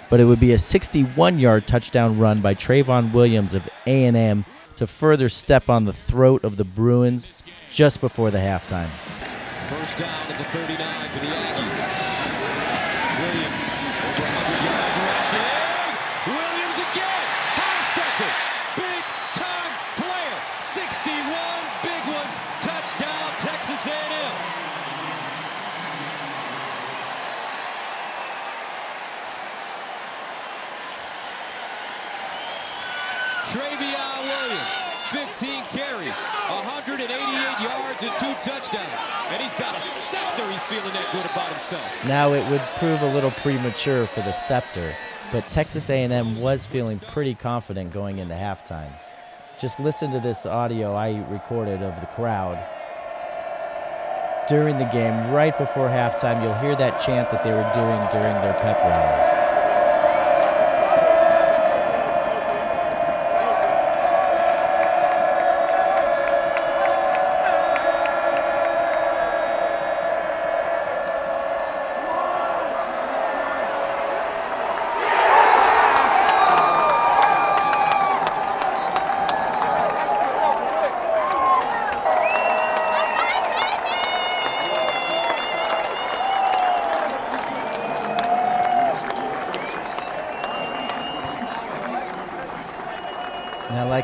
But 0.09 0.19
it 0.19 0.25
would 0.25 0.39
be 0.39 0.53
a 0.53 0.57
61-yard 0.57 1.67
touchdown 1.67 2.17
run 2.17 2.41
by 2.41 2.55
Trayveon 2.55 3.13
Williams 3.13 3.53
of 3.53 3.67
A&M 3.86 4.45
to 4.77 4.88
further 4.88 5.29
step 5.29 5.69
on 5.69 5.83
the 5.83 5.93
throat 5.93 6.43
of 6.43 6.57
the 6.57 6.63
Bruins 6.63 7.27
just 7.69 8.01
before 8.01 8.31
the 8.31 8.39
halftime. 8.39 8.89
First 9.67 9.98
down 9.98 10.09
at 10.31 10.38
the 10.38 10.45
39 10.45 11.09
for 11.12 11.19
the 11.19 11.27
Aggies. 11.27 11.77
Williams 13.19 13.71
over 14.07 14.24
100 14.24 14.65
yards 14.65 14.98
rushing. 15.03 15.93
Williams 16.31 16.79
again. 16.79 17.27
High 17.59 17.83
stepper. 17.91 18.31
Big 18.81 19.03
time 19.38 19.71
player. 20.00 20.38
61 20.57 21.69
big 21.83 22.01
ones. 22.09 22.39
Touchdown 22.65 23.29
Texas 23.38 23.86
A&M. 23.86 24.19
Trayveon 33.43 34.24
Williams, 34.24 35.29
15 35.39 35.63
carries, 35.72 36.12
188 36.12 37.10
yards 37.63 38.03
and 38.03 38.12
two 38.19 38.34
touchdowns. 38.43 38.89
And 39.29 39.41
he's 39.41 39.55
got 39.55 39.77
a 39.77 39.81
scepter. 39.81 40.46
He's 40.51 40.62
feeling 40.63 40.93
that 40.93 41.10
good 41.12 41.25
about 41.25 41.48
himself. 41.50 41.84
Now 42.05 42.34
it 42.34 42.48
would 42.51 42.62
prove 42.77 43.01
a 43.01 43.13
little 43.13 43.31
premature 43.31 44.05
for 44.05 44.22
the 44.22 44.34
scepter, 44.34 44.93
but 45.31 45.50
Texas 45.50 45.89
A&M 45.89 46.39
was 46.39 46.65
feeling 46.65 47.00
pretty 47.00 47.34
confident 47.34 47.93
going 47.93 48.17
into 48.17 48.36
halftime. 48.36 48.91
Just 49.60 49.79
listen 49.79 50.12
to 50.12 50.19
this 50.19 50.46
audio 50.46 50.93
I 50.93 51.25
recorded 51.29 51.81
of 51.81 52.00
the 52.01 52.08
crowd 52.08 52.58
during 54.50 54.77
the 54.79 54.89
game 54.91 55.31
right 55.31 55.58
before 55.58 55.88
halftime. 55.88 56.41
You'll 56.43 56.53
hear 56.55 56.75
that 56.75 56.98
chant 56.98 57.31
that 57.31 57.43
they 57.43 57.51
were 57.51 57.72
doing 57.74 58.10
during 58.12 58.36
their 58.41 58.53
pep 58.62 58.77
rally. 58.79 59.28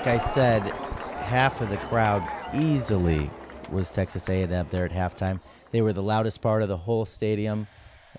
Like 0.06 0.22
I 0.22 0.34
said, 0.34 0.62
half 0.62 1.62
of 1.62 1.70
the 1.70 1.78
crowd 1.78 2.22
easily 2.54 3.28
was 3.72 3.90
Texas 3.90 4.30
A&M 4.30 4.68
there 4.70 4.86
at 4.86 4.92
halftime. 4.92 5.40
They 5.72 5.82
were 5.82 5.94
the 5.94 6.04
loudest 6.04 6.42
part 6.42 6.62
of 6.62 6.68
the 6.70 6.78
whole 6.78 7.08
stadium. 7.08 7.66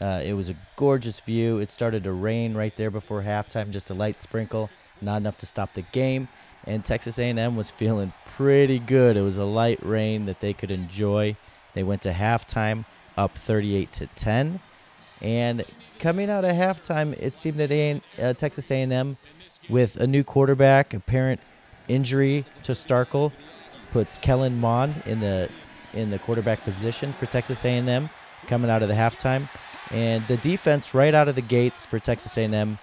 Uh, 0.01 0.21
it 0.25 0.33
was 0.33 0.51
a 0.51 0.57
gorgeous 0.75 1.21
view. 1.21 1.59
It 1.59 1.71
started 1.71 2.03
to 2.03 2.13
rain 2.13 2.55
right 2.55 2.77
there 2.77 2.91
before 2.91 3.23
halftime, 3.23 3.71
just 3.71 3.89
a 3.89 3.95
light 3.95 4.21
sprinkle, 4.21 4.69
not 5.01 5.19
enough 5.19 5.39
to 5.39 5.47
stop 5.47 5.75
the 5.75 5.83
game. 5.83 6.27
And 6.65 6.85
Texas 6.85 7.21
A&M 7.21 7.55
was 7.55 7.71
feeling 7.71 8.13
pretty 8.35 8.81
good. 8.81 9.17
It 9.17 9.23
was 9.23 9.39
a 9.39 9.45
light 9.45 9.79
rain 9.81 10.27
that 10.27 10.41
they 10.41 10.55
could 10.55 10.73
enjoy. 10.73 11.37
They 11.75 11.85
went 11.85 12.03
to 12.03 12.11
halftime 12.11 12.85
up 13.17 13.39
38 13.39 13.93
to 13.93 14.07
10, 14.09 14.59
and 15.23 15.65
coming 16.01 16.31
out 16.31 16.45
of 16.45 16.51
halftime, 16.51 17.13
it 17.13 17.39
seemed 17.39 17.59
that 17.59 17.71
a- 17.71 18.03
uh, 18.21 18.33
Texas 18.33 18.73
A&M, 18.73 19.19
with 19.69 19.97
a 19.97 20.07
new 20.09 20.25
quarterback, 20.25 20.93
apparent 20.93 21.41
injury 21.89 22.45
to 22.63 22.73
Starkel, 22.73 23.33
puts 23.91 24.19
Kellen 24.19 24.59
Mond 24.59 25.03
in 25.07 25.21
the 25.21 25.49
in 25.95 26.11
the 26.11 26.19
quarterback 26.19 26.63
position 26.63 27.13
for 27.13 27.27
Texas 27.27 27.65
A&M 27.65 28.11
coming 28.47 28.71
out 28.71 28.83
of 28.83 28.89
the 28.89 28.95
halftime. 28.95 29.49
And 29.91 30.27
the 30.27 30.37
defense 30.37 30.95
right 30.95 31.15
out 31.15 31.29
of 31.29 31.37
the 31.37 31.43
gates 31.43 31.87
for 31.87 31.99
Texas 31.99 32.37
A&M 32.37 32.77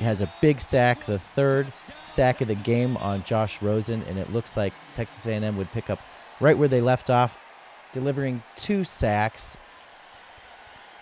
has 0.00 0.20
a 0.20 0.32
big 0.40 0.60
sack, 0.60 1.06
the 1.06 1.18
third 1.18 1.72
sack 2.06 2.40
of 2.40 2.48
the 2.48 2.54
game 2.54 2.96
on 2.98 3.22
Josh 3.22 3.62
Rosen, 3.62 4.02
and 4.02 4.18
it 4.18 4.32
looks 4.32 4.56
like 4.56 4.72
Texas 4.94 5.26
A&M 5.26 5.56
would 5.56 5.70
pick 5.72 5.88
up 5.88 6.00
right 6.40 6.58
where 6.58 6.68
they 6.68 6.80
left 6.80 7.10
off, 7.10 7.38
delivering 7.92 8.42
two 8.56 8.84
sacks, 8.84 9.56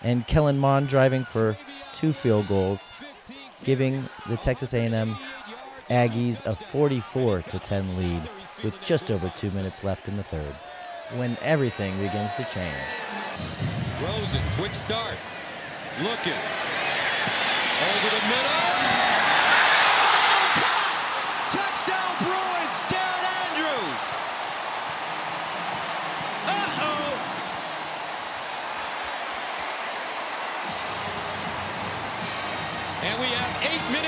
and 0.01 0.25
Kellen 0.27 0.57
Mond 0.57 0.87
driving 0.87 1.25
for 1.25 1.57
two 1.93 2.13
field 2.13 2.47
goals, 2.47 2.83
giving 3.63 4.03
the 4.27 4.37
Texas 4.37 4.73
A&M 4.73 5.17
Aggies 5.89 6.45
a 6.45 6.53
44 6.53 7.43
to 7.43 7.59
10 7.59 7.97
lead 7.97 8.29
with 8.61 8.81
just 8.81 9.09
over 9.09 9.29
two 9.29 9.49
minutes 9.51 9.85
left 9.85 10.09
in 10.09 10.17
the 10.17 10.23
third, 10.23 10.53
when 11.15 11.37
everything 11.41 11.97
begins 11.97 12.33
to 12.33 12.43
change. 12.43 12.75
Rosen, 14.03 14.41
quick 14.57 14.75
start. 14.75 15.15
Looking. 16.01 16.33
Over 16.33 18.09
the 18.15 18.27
middle. 18.27 18.46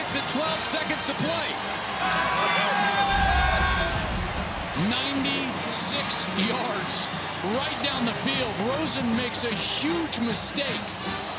Minutes 0.10 0.34
and 0.34 0.42
12 0.42 0.60
seconds 0.60 1.06
to 1.06 1.13
play. 1.13 1.50
96 4.89 6.28
yards 6.50 7.08
right 7.58 7.84
down 7.84 8.06
the 8.06 8.13
field. 8.13 8.54
Rosen 8.70 9.16
makes 9.18 9.44
a 9.44 9.54
huge 9.54 10.20
mistake. 10.20 10.66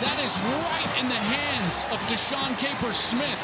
That 0.01 0.19
is 0.23 0.39
right 0.41 0.99
in 1.01 1.09
the 1.09 1.15
hands 1.15 1.85
of 1.91 1.99
Deshaun 2.09 2.57
Caper 2.59 2.93
Smith. 2.93 3.39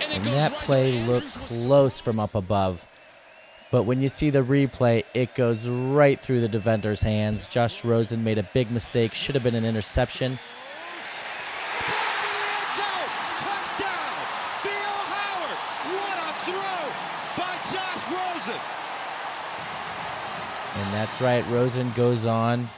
And, 0.00 0.12
And 0.12 0.24
that 0.26 0.52
right 0.52 0.60
play 0.60 1.04
looked 1.04 1.34
close 1.40 2.00
from 2.00 2.20
up 2.20 2.34
above. 2.34 2.86
But 3.70 3.84
when 3.84 4.02
you 4.02 4.08
see 4.08 4.30
the 4.30 4.42
replay, 4.42 5.04
it 5.14 5.34
goes 5.34 5.66
right 5.66 6.20
through 6.20 6.42
the 6.42 6.48
defender's 6.48 7.00
hands. 7.00 7.48
Josh 7.48 7.84
Rosen 7.84 8.22
made 8.22 8.38
a 8.38 8.42
big 8.54 8.70
mistake, 8.70 9.14
should 9.14 9.34
have 9.34 9.42
been 9.42 9.54
an 9.54 9.64
interception. 9.64 10.38
Touchdown! 13.42 14.14
Theo 14.62 14.94
Howard! 15.10 15.58
What 15.98 16.16
a 16.22 16.32
throw 16.46 16.82
by 17.34 17.54
Josh 17.74 18.04
Rosen! 18.12 18.60
And 20.78 20.94
that's 20.94 21.11
right, 21.22 21.46
Rosen 21.48 21.92
goes 21.92 22.26
on 22.26 22.68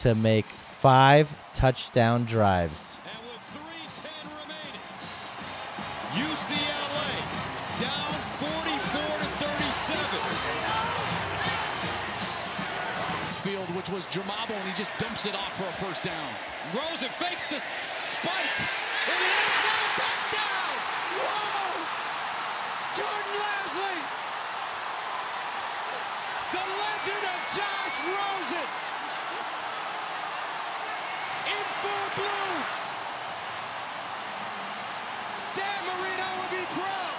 to 0.00 0.14
make 0.14 0.44
five 0.44 1.32
touchdown 1.54 2.24
drives. 2.26 2.98
And 3.08 3.18
with 3.24 3.40
3.10 3.56 4.04
remaining, 4.44 4.76
UCLA 6.12 7.16
down 7.80 8.14
44 8.36 9.00
to 9.00 9.28
37. 9.42 10.68
field, 13.38 13.68
which 13.74 13.88
was 13.88 14.06
Jamabo, 14.08 14.50
and 14.50 14.68
he 14.68 14.74
just 14.74 14.90
dumps 14.98 15.24
it 15.24 15.34
off 15.34 15.56
for 15.56 15.64
a 15.64 15.72
first 15.72 16.02
down. 16.02 16.28
Rosen 16.74 17.08
fakes 17.08 17.44
the 17.46 17.62
spike. 17.96 18.58
In 19.08 19.16
the 19.16 19.30
end 19.30 19.56
zone, 19.64 19.92
touchdown! 19.96 20.74
Whoa! 21.16 21.80
Jordan 22.98 23.34
Lasley! 23.40 23.98
The 26.52 26.64
legend 26.82 27.24
of 27.24 27.38
Josh 28.08 28.16
Rosen! 28.16 28.68
In 31.46 31.64
bloom! 32.16 32.64
Dan 35.54 35.80
Marino 35.86 36.26
would 36.40 36.50
be 36.50 36.64
proud! 36.72 37.14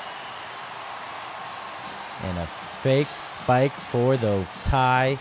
And 2.23 2.37
a 2.39 2.47
fake 2.81 3.07
spike 3.17 3.73
for 3.73 4.17
the 4.17 4.45
tie. 4.63 5.17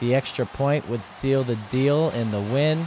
The 0.00 0.14
extra 0.14 0.46
point 0.46 0.88
would 0.88 1.04
seal 1.04 1.44
the 1.44 1.56
deal 1.70 2.10
in 2.10 2.30
the 2.30 2.40
win. 2.40 2.86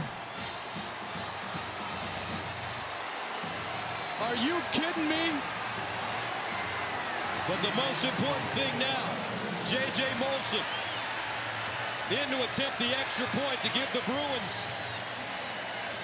In 12.06 12.22
to 12.30 12.38
attempt 12.44 12.78
the 12.78 12.94
extra 13.00 13.26
point 13.34 13.60
to 13.62 13.70
give 13.74 13.90
the 13.92 13.98
Bruins 14.06 14.68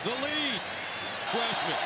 the 0.03 0.11
lead. 0.11 0.61
Freshman 1.31 1.79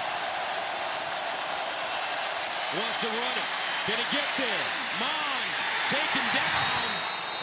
wants 2.81 3.00
to 3.00 3.07
run 3.07 3.37
it. 3.37 3.48
Can 3.85 3.98
he 4.00 4.16
get 4.16 4.24
there? 4.38 4.64
Mond 4.98 5.48
taken 5.87 6.24
down, 6.33 6.88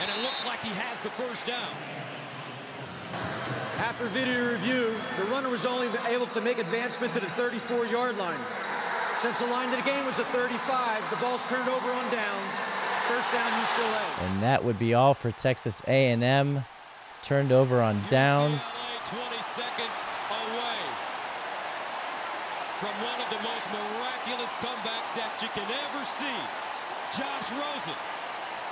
and 0.02 0.10
it 0.10 0.24
looks 0.24 0.48
like 0.48 0.62
he 0.64 0.74
has 0.82 1.00
the 1.00 1.12
first 1.12 1.46
down. 1.46 1.70
After 3.78 4.06
video 4.08 4.52
review, 4.52 4.96
the 5.20 5.26
runner 5.26 5.50
was 5.50 5.68
only 5.68 5.88
able 6.10 6.28
to 6.28 6.42
make 6.42 6.58
advancement 6.58 7.14
to 7.14 7.20
the 7.20 7.28
34-yard 7.38 8.18
line. 8.18 8.40
Since 9.22 9.40
the 9.40 9.48
line 9.48 9.70
of 9.70 9.78
the 9.78 9.90
game 9.90 10.06
was 10.06 10.18
a 10.18 10.26
35, 10.26 11.10
the 11.12 11.18
ball's 11.18 11.44
turned 11.44 11.70
over 11.70 11.92
on 11.92 12.12
downs. 12.12 12.73
First 13.08 13.32
down, 13.32 13.52
UCLA. 13.64 14.28
And 14.28 14.44
that 14.44 14.64
would 14.64 14.80
be 14.80 14.94
all 14.94 15.14
for 15.14 15.32
Texas 15.32 15.82
A&M. 15.88 16.64
Turned 17.22 17.52
over 17.52 17.82
on 17.82 18.02
downs. 18.10 18.62
UCLA 18.62 18.94
20 19.06 19.42
seconds 19.44 20.08
away 20.32 20.80
from 22.80 22.92
one 23.04 23.20
of 23.20 23.30
the 23.30 23.42
most 23.44 23.70
miraculous 23.72 24.54
comebacks 24.56 25.14
that 25.16 25.40
you 25.42 25.50
can 25.50 25.64
ever 25.64 26.06
see. 26.06 26.26
Josh 27.16 27.52
Rosen, 27.52 27.94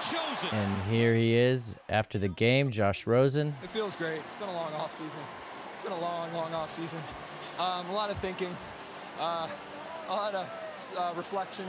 chosen. 0.01 0.49
And 0.57 0.91
here 0.91 1.13
he 1.13 1.35
is 1.35 1.75
after 1.89 2.17
the 2.17 2.27
game, 2.27 2.71
Josh 2.71 3.05
Rosen. 3.05 3.53
It 3.63 3.69
feels 3.69 3.95
great. 3.95 4.19
It's 4.19 4.35
been 4.35 4.49
a 4.49 4.53
long 4.53 4.73
off 4.73 4.91
season. 4.91 5.19
It's 5.73 5.83
been 5.83 5.91
a 5.91 5.99
long, 5.99 6.33
long 6.33 6.53
off 6.53 6.71
season. 6.71 6.99
Um, 7.59 7.89
a 7.89 7.93
lot 7.93 8.09
of 8.09 8.17
thinking, 8.17 8.55
uh, 9.19 9.47
a 10.09 10.13
lot 10.13 10.33
of 10.33 10.49
uh, 10.97 11.13
reflection, 11.15 11.65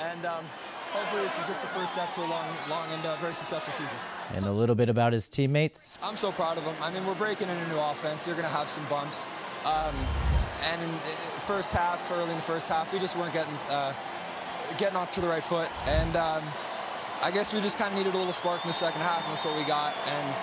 and 0.00 0.24
um, 0.24 0.44
hopefully 0.92 1.22
this 1.22 1.38
is 1.38 1.46
just 1.46 1.62
the 1.62 1.68
first 1.68 1.92
step 1.92 2.10
to 2.12 2.20
a 2.20 2.28
long, 2.28 2.46
long 2.68 2.88
and 2.92 3.04
uh, 3.04 3.16
very 3.16 3.34
successful 3.34 3.72
season. 3.72 3.98
And 4.34 4.46
a 4.46 4.52
little 4.52 4.74
bit 4.74 4.88
about 4.88 5.12
his 5.12 5.28
teammates. 5.28 5.94
I'm 6.02 6.16
so 6.16 6.32
proud 6.32 6.58
of 6.58 6.64
them. 6.64 6.74
I 6.82 6.90
mean, 6.90 7.06
we're 7.06 7.14
breaking 7.14 7.48
in 7.48 7.56
a 7.56 7.68
new 7.68 7.78
offense. 7.78 8.26
You're 8.26 8.36
going 8.36 8.48
to 8.48 8.54
have 8.54 8.68
some 8.68 8.84
bumps. 8.86 9.26
Um, 9.64 9.94
and 10.70 10.82
in 10.82 10.90
the 10.90 10.98
first 11.46 11.72
half, 11.72 12.10
early 12.12 12.30
in 12.30 12.36
the 12.36 12.42
first 12.42 12.68
half, 12.68 12.92
we 12.92 12.98
just 12.98 13.16
weren't 13.16 13.32
getting 13.32 13.54
uh, 13.70 13.92
getting 14.76 14.96
off 14.96 15.12
to 15.12 15.20
the 15.20 15.28
right 15.28 15.44
foot. 15.44 15.68
And 15.86 16.16
um, 16.16 16.42
I 17.22 17.30
guess 17.30 17.52
we 17.52 17.60
just 17.60 17.78
kind 17.78 17.92
of 17.92 17.98
needed 17.98 18.14
a 18.14 18.18
little 18.18 18.32
spark 18.32 18.62
in 18.64 18.68
the 18.68 18.74
second 18.74 19.00
half, 19.00 19.22
and 19.24 19.32
that's 19.32 19.44
what 19.44 19.56
we 19.56 19.64
got. 19.64 19.94
And 20.06 20.34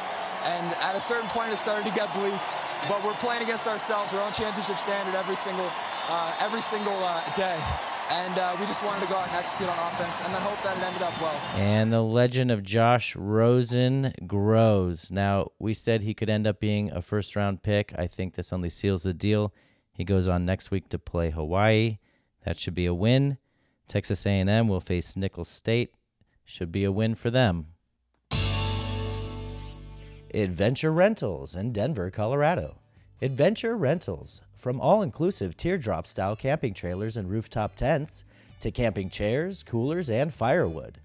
and 0.45 0.75
at 0.81 0.95
a 0.95 1.01
certain 1.01 1.29
point, 1.29 1.51
it 1.51 1.57
started 1.57 1.85
to 1.87 1.93
get 1.93 2.13
bleak. 2.13 2.39
But 2.87 3.03
we're 3.03 3.13
playing 3.13 3.41
against 3.41 3.67
ourselves, 3.67 4.13
our 4.13 4.21
own 4.21 4.31
championship 4.31 4.77
standard 4.77 5.15
every 5.15 5.35
single 5.35 5.69
uh, 6.07 6.35
every 6.39 6.61
single 6.61 6.97
uh, 7.03 7.21
day. 7.33 7.59
And 8.09 8.37
uh, 8.37 8.55
we 8.59 8.65
just 8.65 8.83
wanted 8.83 9.01
to 9.01 9.07
go 9.07 9.15
out 9.15 9.27
and 9.27 9.37
execute 9.37 9.67
on 9.67 9.77
offense, 9.91 10.21
and 10.21 10.33
then 10.33 10.41
hope 10.41 10.61
that 10.63 10.77
it 10.77 10.83
ended 10.83 11.01
up 11.01 11.19
well. 11.19 11.39
And 11.55 11.91
the 11.91 12.01
legend 12.03 12.51
of 12.51 12.63
Josh 12.63 13.15
Rosen 13.15 14.13
grows. 14.27 15.11
Now, 15.11 15.51
we 15.57 15.73
said 15.73 16.01
he 16.01 16.13
could 16.13 16.29
end 16.29 16.45
up 16.45 16.59
being 16.59 16.91
a 16.91 17.01
first 17.01 17.35
round 17.35 17.63
pick. 17.63 17.93
I 17.97 18.07
think 18.07 18.35
this 18.35 18.53
only 18.53 18.69
seals 18.69 19.03
the 19.03 19.13
deal. 19.13 19.53
He 19.91 20.03
goes 20.03 20.27
on 20.27 20.45
next 20.45 20.71
week 20.71 20.89
to 20.89 20.99
play 20.99 21.31
Hawaii. 21.31 21.97
That 22.43 22.59
should 22.59 22.75
be 22.75 22.85
a 22.85 22.93
win. 22.93 23.37
Texas 23.87 24.25
A&M 24.25 24.67
will 24.67 24.81
face 24.81 25.15
Nicholls 25.15 25.49
State. 25.49 25.91
Should 26.43 26.71
be 26.71 26.83
a 26.83 26.91
win 26.91 27.15
for 27.15 27.31
them. 27.31 27.67
Adventure 30.33 30.91
Rentals 30.91 31.55
in 31.55 31.71
Denver, 31.71 32.11
Colorado. 32.11 32.77
Adventure 33.21 33.77
Rentals, 33.77 34.41
from 34.57 34.81
all 34.81 35.01
inclusive 35.01 35.55
teardrop 35.55 36.05
style 36.05 36.35
camping 36.35 36.73
trailers 36.73 37.15
and 37.15 37.29
rooftop 37.29 37.75
tents 37.75 38.25
to 38.59 38.71
camping 38.71 39.09
chairs, 39.09 39.63
coolers, 39.63 40.09
and 40.09 40.33
firewood. 40.33 40.99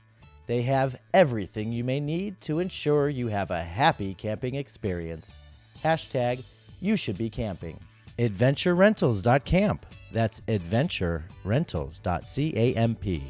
They 0.49 0.63
have 0.63 0.97
everything 1.15 1.71
you 1.71 1.85
may 1.85 2.01
need 2.01 2.41
to 2.41 2.59
ensure 2.59 3.09
you 3.09 3.29
have 3.29 3.53
a 3.53 3.63
happy 3.63 4.15
camping 4.15 4.57
experience. 4.57 5.39
Hashtag 5.85 6.43
you 6.81 6.97
should 6.97 7.17
be 7.17 7.31
camping. 7.31 7.79
AdventureRentals.camp. 8.19 9.87
That's 10.11 10.41
AdventureRentals.camp. 10.41 13.23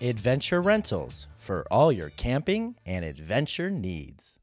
Adventure 0.00 0.62
Rentals 0.62 1.26
for 1.38 1.66
all 1.70 1.90
your 1.90 2.10
camping 2.10 2.76
and 2.86 3.04
adventure 3.04 3.70
needs. 3.70 4.38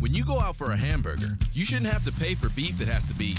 When 0.00 0.14
you 0.14 0.24
go 0.24 0.40
out 0.40 0.56
for 0.56 0.72
a 0.72 0.76
hamburger, 0.78 1.36
you 1.52 1.62
shouldn't 1.62 1.88
have 1.88 2.02
to 2.04 2.10
pay 2.10 2.34
for 2.34 2.48
beef 2.54 2.78
that 2.78 2.88
has 2.88 3.04
to 3.08 3.12
be 3.12 3.34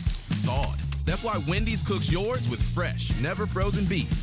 thawed. 0.45 0.77
That's 1.05 1.23
why 1.23 1.43
Wendy's 1.47 1.81
cooks 1.81 2.11
yours 2.11 2.47
with 2.47 2.61
fresh, 2.61 3.19
never 3.19 3.47
frozen 3.47 3.85
beef, 3.85 4.13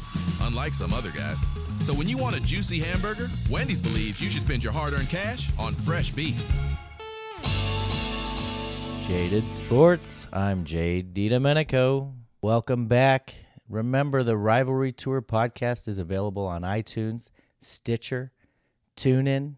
unlike 0.42 0.72
some 0.72 0.94
other 0.94 1.10
guys. 1.10 1.40
So 1.82 1.92
when 1.92 2.08
you 2.08 2.16
want 2.16 2.36
a 2.36 2.40
juicy 2.40 2.78
hamburger, 2.78 3.28
Wendy's 3.50 3.82
believes 3.82 4.20
you 4.20 4.30
should 4.30 4.42
spend 4.42 4.62
your 4.62 4.72
hard 4.72 4.94
earned 4.94 5.08
cash 5.08 5.50
on 5.58 5.74
fresh 5.74 6.10
beef. 6.12 6.40
Jaded 9.08 9.50
Sports. 9.50 10.28
I'm 10.32 10.64
Jay 10.64 11.02
DiDomenico. 11.02 12.12
Welcome 12.40 12.86
back. 12.86 13.34
Remember, 13.68 14.22
the 14.22 14.36
Rivalry 14.36 14.92
Tour 14.92 15.22
podcast 15.22 15.88
is 15.88 15.98
available 15.98 16.46
on 16.46 16.62
iTunes, 16.62 17.30
Stitcher, 17.58 18.30
TuneIn, 18.96 19.56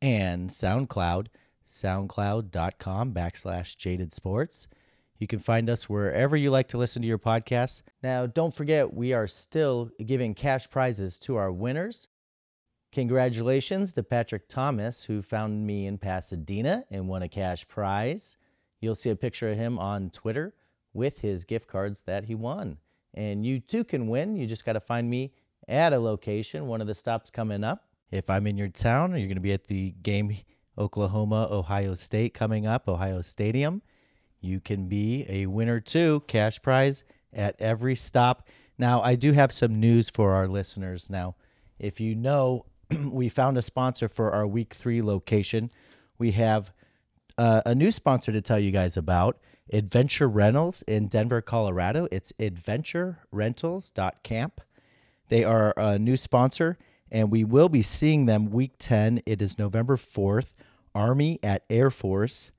and 0.00 0.48
SoundCloud. 0.48 1.26
SoundCloud.com 1.68 3.12
backslash 3.12 3.76
Jaded 3.76 4.12
Sports. 4.12 4.68
You 5.18 5.26
can 5.26 5.38
find 5.38 5.68
us 5.68 5.88
wherever 5.88 6.36
you 6.36 6.50
like 6.50 6.68
to 6.68 6.78
listen 6.78 7.02
to 7.02 7.08
your 7.08 7.18
podcasts. 7.18 7.82
Now, 8.02 8.26
don't 8.26 8.54
forget, 8.54 8.94
we 8.94 9.12
are 9.12 9.26
still 9.26 9.90
giving 10.04 10.34
cash 10.34 10.70
prizes 10.70 11.18
to 11.20 11.36
our 11.36 11.52
winners. 11.52 12.08
Congratulations 12.92 13.92
to 13.92 14.02
Patrick 14.02 14.48
Thomas, 14.48 15.04
who 15.04 15.20
found 15.20 15.66
me 15.66 15.86
in 15.86 15.98
Pasadena 15.98 16.84
and 16.90 17.08
won 17.08 17.22
a 17.22 17.28
cash 17.28 17.68
prize. 17.68 18.36
You'll 18.80 18.94
see 18.94 19.10
a 19.10 19.16
picture 19.16 19.50
of 19.50 19.58
him 19.58 19.78
on 19.78 20.10
Twitter 20.10 20.54
with 20.94 21.18
his 21.18 21.44
gift 21.44 21.66
cards 21.66 22.04
that 22.04 22.24
he 22.24 22.34
won. 22.34 22.78
And 23.12 23.44
you 23.44 23.60
too 23.60 23.84
can 23.84 24.06
win. 24.06 24.36
You 24.36 24.46
just 24.46 24.64
got 24.64 24.74
to 24.74 24.80
find 24.80 25.10
me 25.10 25.32
at 25.66 25.92
a 25.92 25.98
location, 25.98 26.66
one 26.66 26.80
of 26.80 26.86
the 26.86 26.94
stops 26.94 27.30
coming 27.30 27.62
up. 27.62 27.84
If 28.10 28.30
I'm 28.30 28.46
in 28.46 28.56
your 28.56 28.68
town, 28.68 29.10
you're 29.10 29.26
going 29.26 29.34
to 29.34 29.40
be 29.40 29.52
at 29.52 29.66
the 29.66 29.90
game 29.90 30.34
Oklahoma, 30.78 31.48
Ohio 31.50 31.94
State 31.94 32.34
coming 32.34 32.66
up, 32.66 32.88
Ohio 32.88 33.22
Stadium. 33.22 33.82
You 34.40 34.60
can 34.60 34.88
be 34.88 35.26
a 35.28 35.46
winner 35.46 35.80
too, 35.80 36.22
cash 36.26 36.62
prize 36.62 37.04
at 37.32 37.60
every 37.60 37.96
stop. 37.96 38.46
Now, 38.78 39.02
I 39.02 39.16
do 39.16 39.32
have 39.32 39.52
some 39.52 39.80
news 39.80 40.08
for 40.08 40.32
our 40.32 40.46
listeners. 40.46 41.10
Now, 41.10 41.34
if 41.78 42.00
you 42.00 42.14
know, 42.14 42.64
we 43.10 43.28
found 43.28 43.58
a 43.58 43.62
sponsor 43.62 44.08
for 44.08 44.32
our 44.32 44.46
week 44.46 44.74
three 44.74 45.02
location. 45.02 45.70
We 46.18 46.30
have 46.32 46.72
uh, 47.36 47.60
a 47.66 47.74
new 47.74 47.90
sponsor 47.90 48.32
to 48.32 48.40
tell 48.40 48.58
you 48.58 48.70
guys 48.70 48.96
about 48.96 49.38
Adventure 49.72 50.28
Rentals 50.28 50.82
in 50.82 51.06
Denver, 51.06 51.40
Colorado. 51.40 52.08
It's 52.10 52.32
adventurerentals.camp. 52.38 54.60
They 55.28 55.44
are 55.44 55.74
a 55.76 55.98
new 55.98 56.16
sponsor, 56.16 56.78
and 57.10 57.30
we 57.30 57.44
will 57.44 57.68
be 57.68 57.82
seeing 57.82 58.24
them 58.26 58.50
week 58.50 58.72
10. 58.78 59.22
It 59.26 59.42
is 59.42 59.58
November 59.58 59.96
4th, 59.96 60.52
Army 60.98 61.38
at 61.44 61.62
Air 61.70 61.90
Force 61.92 62.50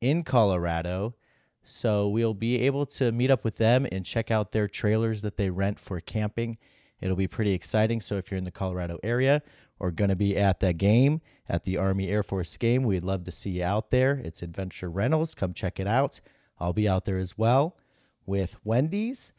in 0.00 0.24
Colorado. 0.24 1.14
So 1.62 2.08
we'll 2.08 2.34
be 2.34 2.62
able 2.62 2.86
to 2.86 3.12
meet 3.12 3.30
up 3.30 3.44
with 3.44 3.58
them 3.58 3.86
and 3.92 4.04
check 4.06 4.30
out 4.30 4.52
their 4.52 4.66
trailers 4.66 5.20
that 5.20 5.36
they 5.36 5.50
rent 5.50 5.78
for 5.78 6.00
camping. 6.00 6.56
It'll 7.00 7.16
be 7.16 7.28
pretty 7.28 7.52
exciting. 7.52 8.00
So 8.00 8.16
if 8.16 8.30
you're 8.30 8.38
in 8.38 8.44
the 8.44 8.50
Colorado 8.50 8.98
area 9.02 9.42
or 9.78 9.90
going 9.90 10.08
to 10.08 10.16
be 10.16 10.36
at 10.36 10.60
that 10.60 10.78
game, 10.78 11.20
at 11.48 11.64
the 11.64 11.76
Army 11.76 12.08
Air 12.08 12.22
Force 12.22 12.56
game, 12.56 12.82
we'd 12.82 13.02
love 13.02 13.24
to 13.24 13.32
see 13.32 13.50
you 13.50 13.64
out 13.64 13.90
there. 13.90 14.20
It's 14.24 14.42
Adventure 14.42 14.88
Rentals. 14.88 15.34
Come 15.34 15.52
check 15.52 15.78
it 15.78 15.86
out. 15.86 16.20
I'll 16.58 16.72
be 16.72 16.88
out 16.88 17.04
there 17.04 17.18
as 17.18 17.36
well 17.36 17.76
with 18.24 18.56
Wendy's. 18.64 19.32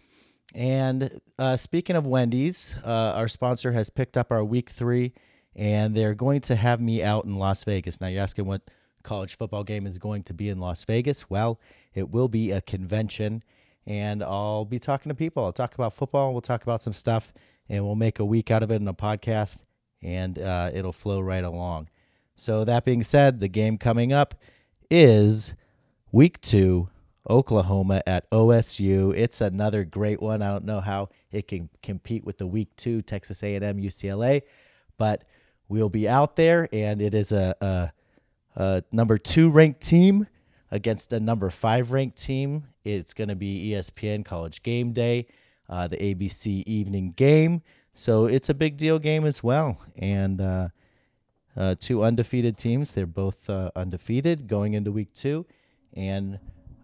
And 0.53 1.19
uh, 1.39 1.57
speaking 1.57 1.95
of 1.95 2.05
Wendy's, 2.05 2.75
uh, 2.85 3.13
our 3.15 3.27
sponsor 3.27 3.71
has 3.71 3.89
picked 3.89 4.15
up 4.15 4.31
our 4.31 4.43
week 4.43 4.69
three, 4.69 5.13
and 5.55 5.95
they're 5.95 6.15
going 6.15 6.41
to 6.41 6.55
have 6.55 6.81
me 6.81 7.03
out 7.03 7.25
in 7.25 7.35
Las 7.35 7.63
Vegas. 7.63 8.01
Now, 8.01 8.07
you're 8.07 8.23
asking 8.23 8.45
what 8.45 8.61
college 9.03 9.37
football 9.37 9.63
game 9.63 9.85
is 9.85 9.97
going 9.97 10.23
to 10.23 10.33
be 10.33 10.49
in 10.49 10.59
Las 10.59 10.83
Vegas. 10.83 11.29
Well, 11.29 11.59
it 11.93 12.09
will 12.09 12.27
be 12.27 12.51
a 12.51 12.61
convention, 12.61 13.43
and 13.85 14.23
I'll 14.23 14.65
be 14.65 14.79
talking 14.79 15.09
to 15.09 15.15
people. 15.15 15.43
I'll 15.43 15.53
talk 15.53 15.75
about 15.75 15.93
football, 15.93 16.31
we'll 16.31 16.41
talk 16.41 16.63
about 16.63 16.81
some 16.81 16.93
stuff, 16.93 17.33
and 17.69 17.85
we'll 17.85 17.95
make 17.95 18.19
a 18.19 18.25
week 18.25 18.51
out 18.51 18.63
of 18.63 18.71
it 18.71 18.81
in 18.81 18.87
a 18.87 18.93
podcast, 18.93 19.61
and 20.01 20.39
uh, 20.39 20.71
it'll 20.73 20.93
flow 20.93 21.19
right 21.19 21.43
along. 21.43 21.89
So, 22.35 22.63
that 22.65 22.83
being 22.85 23.03
said, 23.03 23.41
the 23.41 23.47
game 23.47 23.77
coming 23.77 24.11
up 24.11 24.35
is 24.89 25.53
week 26.11 26.41
two 26.41 26.89
Oklahoma 27.29 28.01
at 28.05 28.29
OSU. 28.31 29.13
It's 29.15 29.39
another 29.41 29.83
great 29.85 30.21
one. 30.21 30.41
I 30.41 30.51
don't 30.51 30.65
know 30.65 30.81
how 30.81 31.09
it 31.31 31.47
can 31.47 31.69
compete 31.81 32.25
with 32.25 32.37
the 32.37 32.47
week 32.47 32.69
two 32.75 33.01
Texas 33.01 33.43
A&M 33.43 33.77
UCLA, 33.81 34.41
but 34.97 35.23
we'll 35.67 35.89
be 35.89 36.07
out 36.07 36.35
there, 36.35 36.67
and 36.71 37.01
it 37.01 37.13
is 37.13 37.31
a, 37.31 37.55
a, 37.61 37.91
a 38.55 38.83
number 38.91 39.17
two 39.17 39.49
ranked 39.49 39.81
team 39.81 40.27
against 40.71 41.13
a 41.13 41.19
number 41.19 41.49
five 41.49 41.91
ranked 41.91 42.21
team. 42.21 42.67
It's 42.83 43.13
going 43.13 43.29
to 43.29 43.35
be 43.35 43.71
ESPN 43.71 44.25
College 44.25 44.63
Game 44.63 44.91
Day, 44.91 45.27
uh, 45.69 45.87
the 45.87 45.97
ABC 45.97 46.63
evening 46.65 47.13
game. 47.15 47.61
So 47.95 48.25
it's 48.25 48.49
a 48.49 48.53
big 48.53 48.77
deal 48.77 48.99
game 48.99 49.25
as 49.25 49.43
well, 49.43 49.81
and. 49.97 50.41
Uh, 50.41 50.69
uh, 51.55 51.75
two 51.79 52.03
undefeated 52.03 52.57
teams. 52.57 52.93
They're 52.93 53.05
both 53.05 53.49
uh, 53.49 53.71
undefeated 53.75 54.47
going 54.47 54.73
into 54.73 54.91
week 54.91 55.13
two, 55.13 55.45
and 55.93 56.39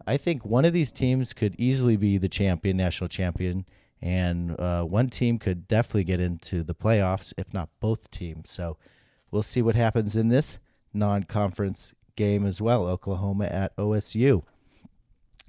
I 0.05 0.17
think 0.17 0.45
one 0.45 0.65
of 0.65 0.73
these 0.73 0.91
teams 0.91 1.33
could 1.33 1.55
easily 1.57 1.95
be 1.95 2.17
the 2.17 2.29
champion, 2.29 2.77
national 2.77 3.09
champion, 3.09 3.65
and 4.01 4.59
uh, 4.59 4.83
one 4.83 5.09
team 5.09 5.37
could 5.37 5.67
definitely 5.67 6.05
get 6.05 6.19
into 6.19 6.63
the 6.63 6.75
playoffs, 6.75 7.33
if 7.37 7.53
not 7.53 7.69
both 7.79 8.09
teams. 8.11 8.49
So 8.49 8.77
we'll 9.31 9.43
see 9.43 9.61
what 9.61 9.75
happens 9.75 10.15
in 10.15 10.29
this 10.29 10.59
non 10.93 11.23
conference 11.23 11.93
game 12.15 12.45
as 12.45 12.61
well 12.61 12.87
Oklahoma 12.87 13.45
at 13.45 13.75
OSU. 13.77 14.43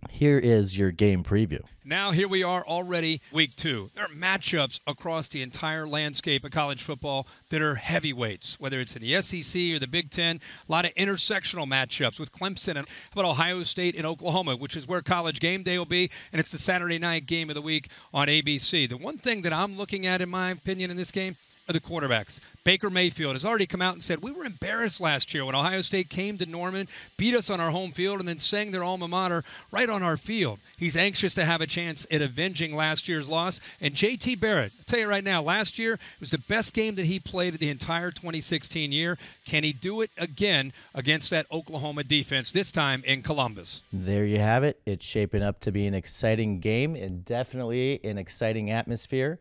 Here 0.08 0.38
is 0.38 0.78
your 0.78 0.90
game 0.90 1.22
preview. 1.22 1.60
Now, 1.84 2.10
here 2.10 2.28
we 2.28 2.42
are 2.42 2.64
already, 2.66 3.20
week 3.32 3.56
two. 3.56 3.90
There 3.94 4.04
are 4.04 4.08
matchups 4.08 4.80
across 4.86 5.28
the 5.28 5.42
entire 5.42 5.88
landscape 5.88 6.44
of 6.44 6.52
college 6.52 6.82
football 6.82 7.26
that 7.50 7.60
are 7.60 7.74
heavyweights, 7.74 8.58
whether 8.58 8.80
it's 8.80 8.96
in 8.96 9.02
the 9.02 9.20
SEC 9.20 9.60
or 9.72 9.78
the 9.78 9.86
Big 9.86 10.10
Ten. 10.10 10.40
A 10.68 10.72
lot 10.72 10.84
of 10.84 10.94
intersectional 10.94 11.66
matchups 11.66 12.18
with 12.18 12.32
Clemson 12.32 12.76
and 12.76 12.86
about 13.12 13.24
Ohio 13.24 13.62
State 13.62 13.96
and 13.96 14.06
Oklahoma, 14.06 14.56
which 14.56 14.76
is 14.76 14.86
where 14.86 15.02
college 15.02 15.40
game 15.40 15.62
day 15.62 15.78
will 15.78 15.84
be, 15.84 16.10
and 16.32 16.40
it's 16.40 16.50
the 16.50 16.58
Saturday 16.58 16.98
night 16.98 17.26
game 17.26 17.50
of 17.50 17.54
the 17.54 17.62
week 17.62 17.90
on 18.14 18.28
ABC. 18.28 18.88
The 18.88 18.96
one 18.96 19.18
thing 19.18 19.42
that 19.42 19.52
I'm 19.52 19.76
looking 19.76 20.06
at, 20.06 20.20
in 20.20 20.28
my 20.28 20.50
opinion, 20.50 20.90
in 20.90 20.96
this 20.96 21.10
game 21.10 21.36
are 21.70 21.72
the 21.72 21.80
quarterbacks. 21.80 22.40
Baker 22.64 22.90
Mayfield 22.90 23.34
has 23.34 23.44
already 23.44 23.66
come 23.66 23.80
out 23.80 23.94
and 23.94 24.02
said, 24.02 24.20
We 24.20 24.32
were 24.32 24.44
embarrassed 24.44 25.00
last 25.00 25.32
year 25.32 25.44
when 25.44 25.54
Ohio 25.54 25.80
State 25.82 26.10
came 26.10 26.36
to 26.38 26.46
Norman, 26.46 26.88
beat 27.16 27.34
us 27.34 27.48
on 27.48 27.60
our 27.60 27.70
home 27.70 27.92
field, 27.92 28.18
and 28.18 28.28
then 28.28 28.38
sang 28.38 28.70
their 28.70 28.84
alma 28.84 29.08
mater 29.08 29.44
right 29.70 29.88
on 29.88 30.02
our 30.02 30.16
field. 30.16 30.58
He's 30.76 30.96
anxious 30.96 31.32
to 31.34 31.44
have 31.44 31.60
a 31.60 31.66
chance 31.66 32.06
at 32.10 32.20
avenging 32.20 32.74
last 32.74 33.08
year's 33.08 33.28
loss. 33.28 33.60
And 33.80 33.94
JT 33.94 34.40
Barrett, 34.40 34.72
I'll 34.78 34.84
tell 34.84 34.98
you 34.98 35.06
right 35.06 35.24
now, 35.24 35.42
last 35.42 35.78
year 35.78 35.94
it 35.94 36.20
was 36.20 36.32
the 36.32 36.38
best 36.38 36.74
game 36.74 36.96
that 36.96 37.06
he 37.06 37.18
played 37.18 37.58
the 37.58 37.70
entire 37.70 38.10
2016 38.10 38.92
year. 38.92 39.16
Can 39.46 39.64
he 39.64 39.72
do 39.72 40.00
it 40.00 40.10
again 40.18 40.72
against 40.94 41.30
that 41.30 41.46
Oklahoma 41.50 42.04
defense, 42.04 42.52
this 42.52 42.70
time 42.70 43.02
in 43.06 43.22
Columbus? 43.22 43.82
There 43.92 44.26
you 44.26 44.38
have 44.38 44.64
it. 44.64 44.80
It's 44.84 45.04
shaping 45.04 45.42
up 45.42 45.60
to 45.60 45.72
be 45.72 45.86
an 45.86 45.94
exciting 45.94 46.60
game 46.60 46.96
and 46.96 47.24
definitely 47.24 48.00
an 48.04 48.18
exciting 48.18 48.70
atmosphere 48.70 49.38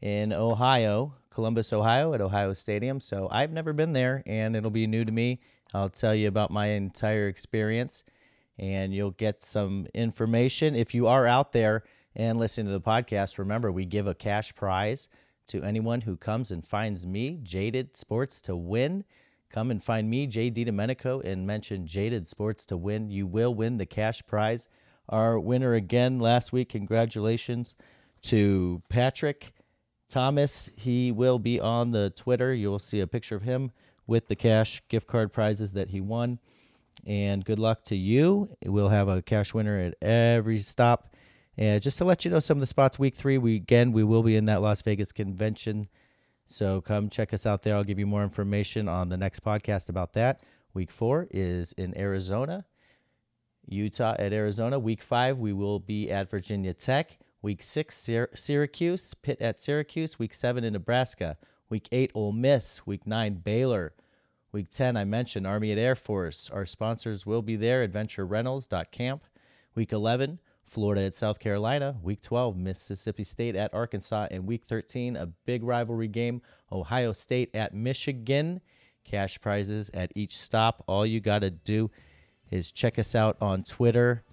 in 0.00 0.32
Ohio. 0.32 1.14
Columbus, 1.30 1.72
Ohio, 1.72 2.12
at 2.12 2.20
Ohio 2.20 2.52
Stadium. 2.54 3.00
So 3.00 3.28
I've 3.30 3.52
never 3.52 3.72
been 3.72 3.92
there, 3.92 4.22
and 4.26 4.56
it'll 4.56 4.70
be 4.70 4.86
new 4.86 5.04
to 5.04 5.12
me. 5.12 5.40
I'll 5.72 5.88
tell 5.88 6.14
you 6.14 6.26
about 6.26 6.50
my 6.50 6.66
entire 6.66 7.28
experience, 7.28 8.02
and 8.58 8.92
you'll 8.92 9.12
get 9.12 9.40
some 9.40 9.86
information. 9.94 10.74
If 10.74 10.92
you 10.92 11.06
are 11.06 11.26
out 11.26 11.52
there 11.52 11.84
and 12.16 12.38
listening 12.38 12.66
to 12.66 12.72
the 12.72 12.80
podcast, 12.80 13.38
remember 13.38 13.70
we 13.70 13.86
give 13.86 14.08
a 14.08 14.14
cash 14.14 14.54
prize 14.54 15.08
to 15.46 15.62
anyone 15.62 16.02
who 16.02 16.16
comes 16.16 16.50
and 16.50 16.66
finds 16.66 17.06
me, 17.06 17.38
Jaded 17.42 17.96
Sports, 17.96 18.40
to 18.42 18.56
win. 18.56 19.04
Come 19.50 19.70
and 19.70 19.82
find 19.82 20.10
me, 20.10 20.26
JD 20.26 20.64
Domenico, 20.66 21.20
and 21.20 21.46
mention 21.46 21.86
Jaded 21.86 22.26
Sports 22.26 22.66
to 22.66 22.76
win. 22.76 23.10
You 23.10 23.26
will 23.26 23.54
win 23.54 23.78
the 23.78 23.86
cash 23.86 24.22
prize. 24.26 24.68
Our 25.08 25.38
winner 25.38 25.74
again 25.74 26.18
last 26.18 26.52
week, 26.52 26.68
congratulations 26.68 27.74
to 28.22 28.82
Patrick. 28.88 29.52
Thomas, 30.10 30.68
he 30.76 31.12
will 31.12 31.38
be 31.38 31.58
on 31.60 31.90
the 31.90 32.10
Twitter. 32.10 32.52
You'll 32.52 32.78
see 32.78 33.00
a 33.00 33.06
picture 33.06 33.36
of 33.36 33.42
him 33.42 33.70
with 34.06 34.28
the 34.28 34.36
cash 34.36 34.82
gift 34.88 35.06
card 35.06 35.32
prizes 35.32 35.72
that 35.72 35.90
he 35.90 36.00
won. 36.00 36.40
And 37.06 37.44
good 37.44 37.58
luck 37.58 37.84
to 37.84 37.96
you. 37.96 38.56
We'll 38.64 38.88
have 38.88 39.08
a 39.08 39.22
cash 39.22 39.54
winner 39.54 39.78
at 39.78 39.94
every 40.02 40.58
stop. 40.58 41.14
And 41.56 41.82
just 41.82 41.98
to 41.98 42.04
let 42.04 42.24
you 42.24 42.30
know 42.30 42.40
some 42.40 42.58
of 42.58 42.60
the 42.60 42.66
spots 42.66 42.98
week 42.98 43.14
three, 43.14 43.38
we 43.38 43.56
again 43.56 43.92
we 43.92 44.04
will 44.04 44.22
be 44.22 44.36
in 44.36 44.46
that 44.46 44.60
Las 44.60 44.82
Vegas 44.82 45.12
convention. 45.12 45.88
So 46.46 46.80
come 46.80 47.08
check 47.08 47.32
us 47.32 47.46
out 47.46 47.62
there. 47.62 47.76
I'll 47.76 47.84
give 47.84 47.98
you 47.98 48.06
more 48.06 48.24
information 48.24 48.88
on 48.88 49.08
the 49.08 49.16
next 49.16 49.44
podcast 49.44 49.88
about 49.88 50.12
that. 50.14 50.40
Week 50.74 50.90
four 50.90 51.28
is 51.30 51.72
in 51.72 51.96
Arizona, 51.96 52.64
Utah 53.66 54.16
at 54.18 54.32
Arizona. 54.32 54.78
Week 54.78 55.02
five, 55.02 55.38
we 55.38 55.52
will 55.52 55.78
be 55.78 56.10
at 56.10 56.28
Virginia 56.30 56.74
Tech. 56.74 57.18
Week 57.42 57.62
six, 57.62 57.96
Syr- 57.96 58.30
Syracuse, 58.34 59.14
Pitt 59.14 59.40
at 59.40 59.58
Syracuse. 59.58 60.18
Week 60.18 60.34
seven 60.34 60.64
in 60.64 60.74
Nebraska. 60.74 61.36
Week 61.68 61.88
eight, 61.92 62.10
Ole 62.14 62.32
Miss. 62.32 62.86
Week 62.86 63.06
nine, 63.06 63.34
Baylor. 63.36 63.94
Week 64.52 64.68
10, 64.68 64.96
I 64.96 65.04
mentioned 65.04 65.46
Army 65.46 65.70
at 65.70 65.78
Air 65.78 65.94
Force. 65.94 66.50
Our 66.52 66.66
sponsors 66.66 67.24
will 67.24 67.40
be 67.40 67.54
there, 67.54 67.86
adventurerentals.camp. 67.86 69.22
Week 69.76 69.92
11, 69.92 70.40
Florida 70.64 71.04
at 71.04 71.14
South 71.14 71.38
Carolina. 71.38 71.96
Week 72.02 72.20
12, 72.20 72.56
Mississippi 72.56 73.22
State 73.22 73.54
at 73.54 73.72
Arkansas. 73.72 74.26
And 74.32 74.46
week 74.46 74.64
13, 74.66 75.14
a 75.14 75.26
big 75.26 75.62
rivalry 75.62 76.08
game, 76.08 76.42
Ohio 76.72 77.12
State 77.12 77.54
at 77.54 77.72
Michigan. 77.72 78.60
Cash 79.04 79.40
prizes 79.40 79.88
at 79.94 80.10
each 80.16 80.36
stop. 80.36 80.82
All 80.88 81.06
you 81.06 81.20
got 81.20 81.40
to 81.40 81.50
do 81.50 81.92
is 82.50 82.72
check 82.72 82.98
us 82.98 83.14
out 83.14 83.36
on 83.40 83.62
Twitter, 83.62 84.24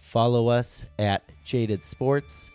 follow 0.00 0.48
us 0.48 0.84
at 0.98 1.22
Jaded 1.44 1.82
Sports, 1.82 2.50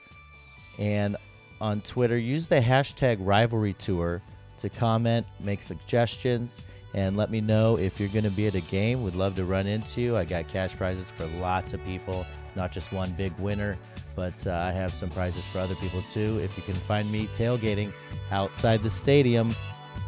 and 0.78 1.18
on 1.62 1.82
Twitter, 1.82 2.18
use 2.18 2.48
the 2.48 2.62
hashtag 2.62 3.18
Rivalry 3.20 3.74
Tour 3.74 4.22
to 4.60 4.70
comment, 4.70 5.26
make 5.40 5.64
suggestions, 5.64 6.62
and 6.94 7.18
let 7.18 7.30
me 7.30 7.42
know 7.42 7.78
if 7.78 8.00
you're 8.00 8.10
going 8.10 8.24
to 8.24 8.32
be 8.32 8.48
at 8.48 8.56
a 8.56 8.62
game. 8.62 9.04
Would 9.04 9.16
love 9.16 9.36
to 9.36 9.46
run 9.46 9.68
into 9.68 10.02
you. 10.02 10.18
I 10.18 10.26
got 10.26 10.48
cash 10.48 10.76
prizes 10.76 11.12
for 11.12 11.26
lots 11.40 11.74
of 11.74 11.84
people, 11.86 12.26
not 12.56 12.72
just 12.72 12.92
one 12.92 13.12
big 13.14 13.38
winner, 13.38 13.78
but 14.16 14.48
uh, 14.48 14.52
I 14.52 14.72
have 14.72 14.92
some 14.92 15.10
prizes 15.10 15.46
for 15.48 15.60
other 15.60 15.76
people 15.76 16.02
too. 16.14 16.40
If 16.42 16.58
you 16.58 16.64
can 16.64 16.74
find 16.74 17.12
me 17.12 17.28
tailgating 17.28 17.92
outside 18.32 18.82
the 18.82 18.90
stadium, 18.90 19.56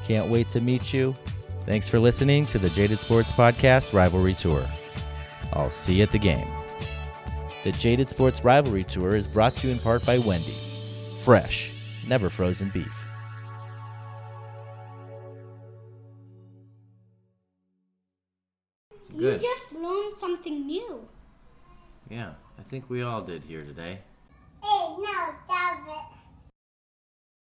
can't 0.05 0.29
wait 0.29 0.49
to 0.49 0.61
meet 0.61 0.93
you. 0.93 1.15
Thanks 1.65 1.87
for 1.87 1.99
listening 1.99 2.45
to 2.47 2.57
the 2.57 2.69
Jaded 2.69 2.97
Sports 2.97 3.31
Podcast 3.31 3.93
Rivalry 3.93 4.33
Tour. 4.33 4.65
I'll 5.53 5.69
see 5.69 5.95
you 5.95 6.03
at 6.03 6.11
the 6.11 6.19
game. 6.19 6.47
The 7.63 7.71
Jaded 7.73 8.09
Sports 8.09 8.43
Rivalry 8.43 8.83
Tour 8.83 9.15
is 9.15 9.27
brought 9.27 9.55
to 9.57 9.67
you 9.67 9.73
in 9.73 9.77
part 9.77 10.03
by 10.03 10.17
Wendy's. 10.17 11.21
Fresh, 11.23 11.71
never 12.07 12.27
frozen 12.27 12.69
beef. 12.69 13.05
You 19.13 19.37
just 19.37 19.71
learned 19.73 20.15
something 20.17 20.65
new. 20.65 21.07
Yeah, 22.09 22.33
I 22.57 22.63
think 22.63 22.89
we 22.89 23.03
all 23.03 23.21
did 23.21 23.43
here 23.43 23.63
today. 23.63 23.99
Hey, 24.63 24.87
no, 24.97 25.35
that 25.47 26.10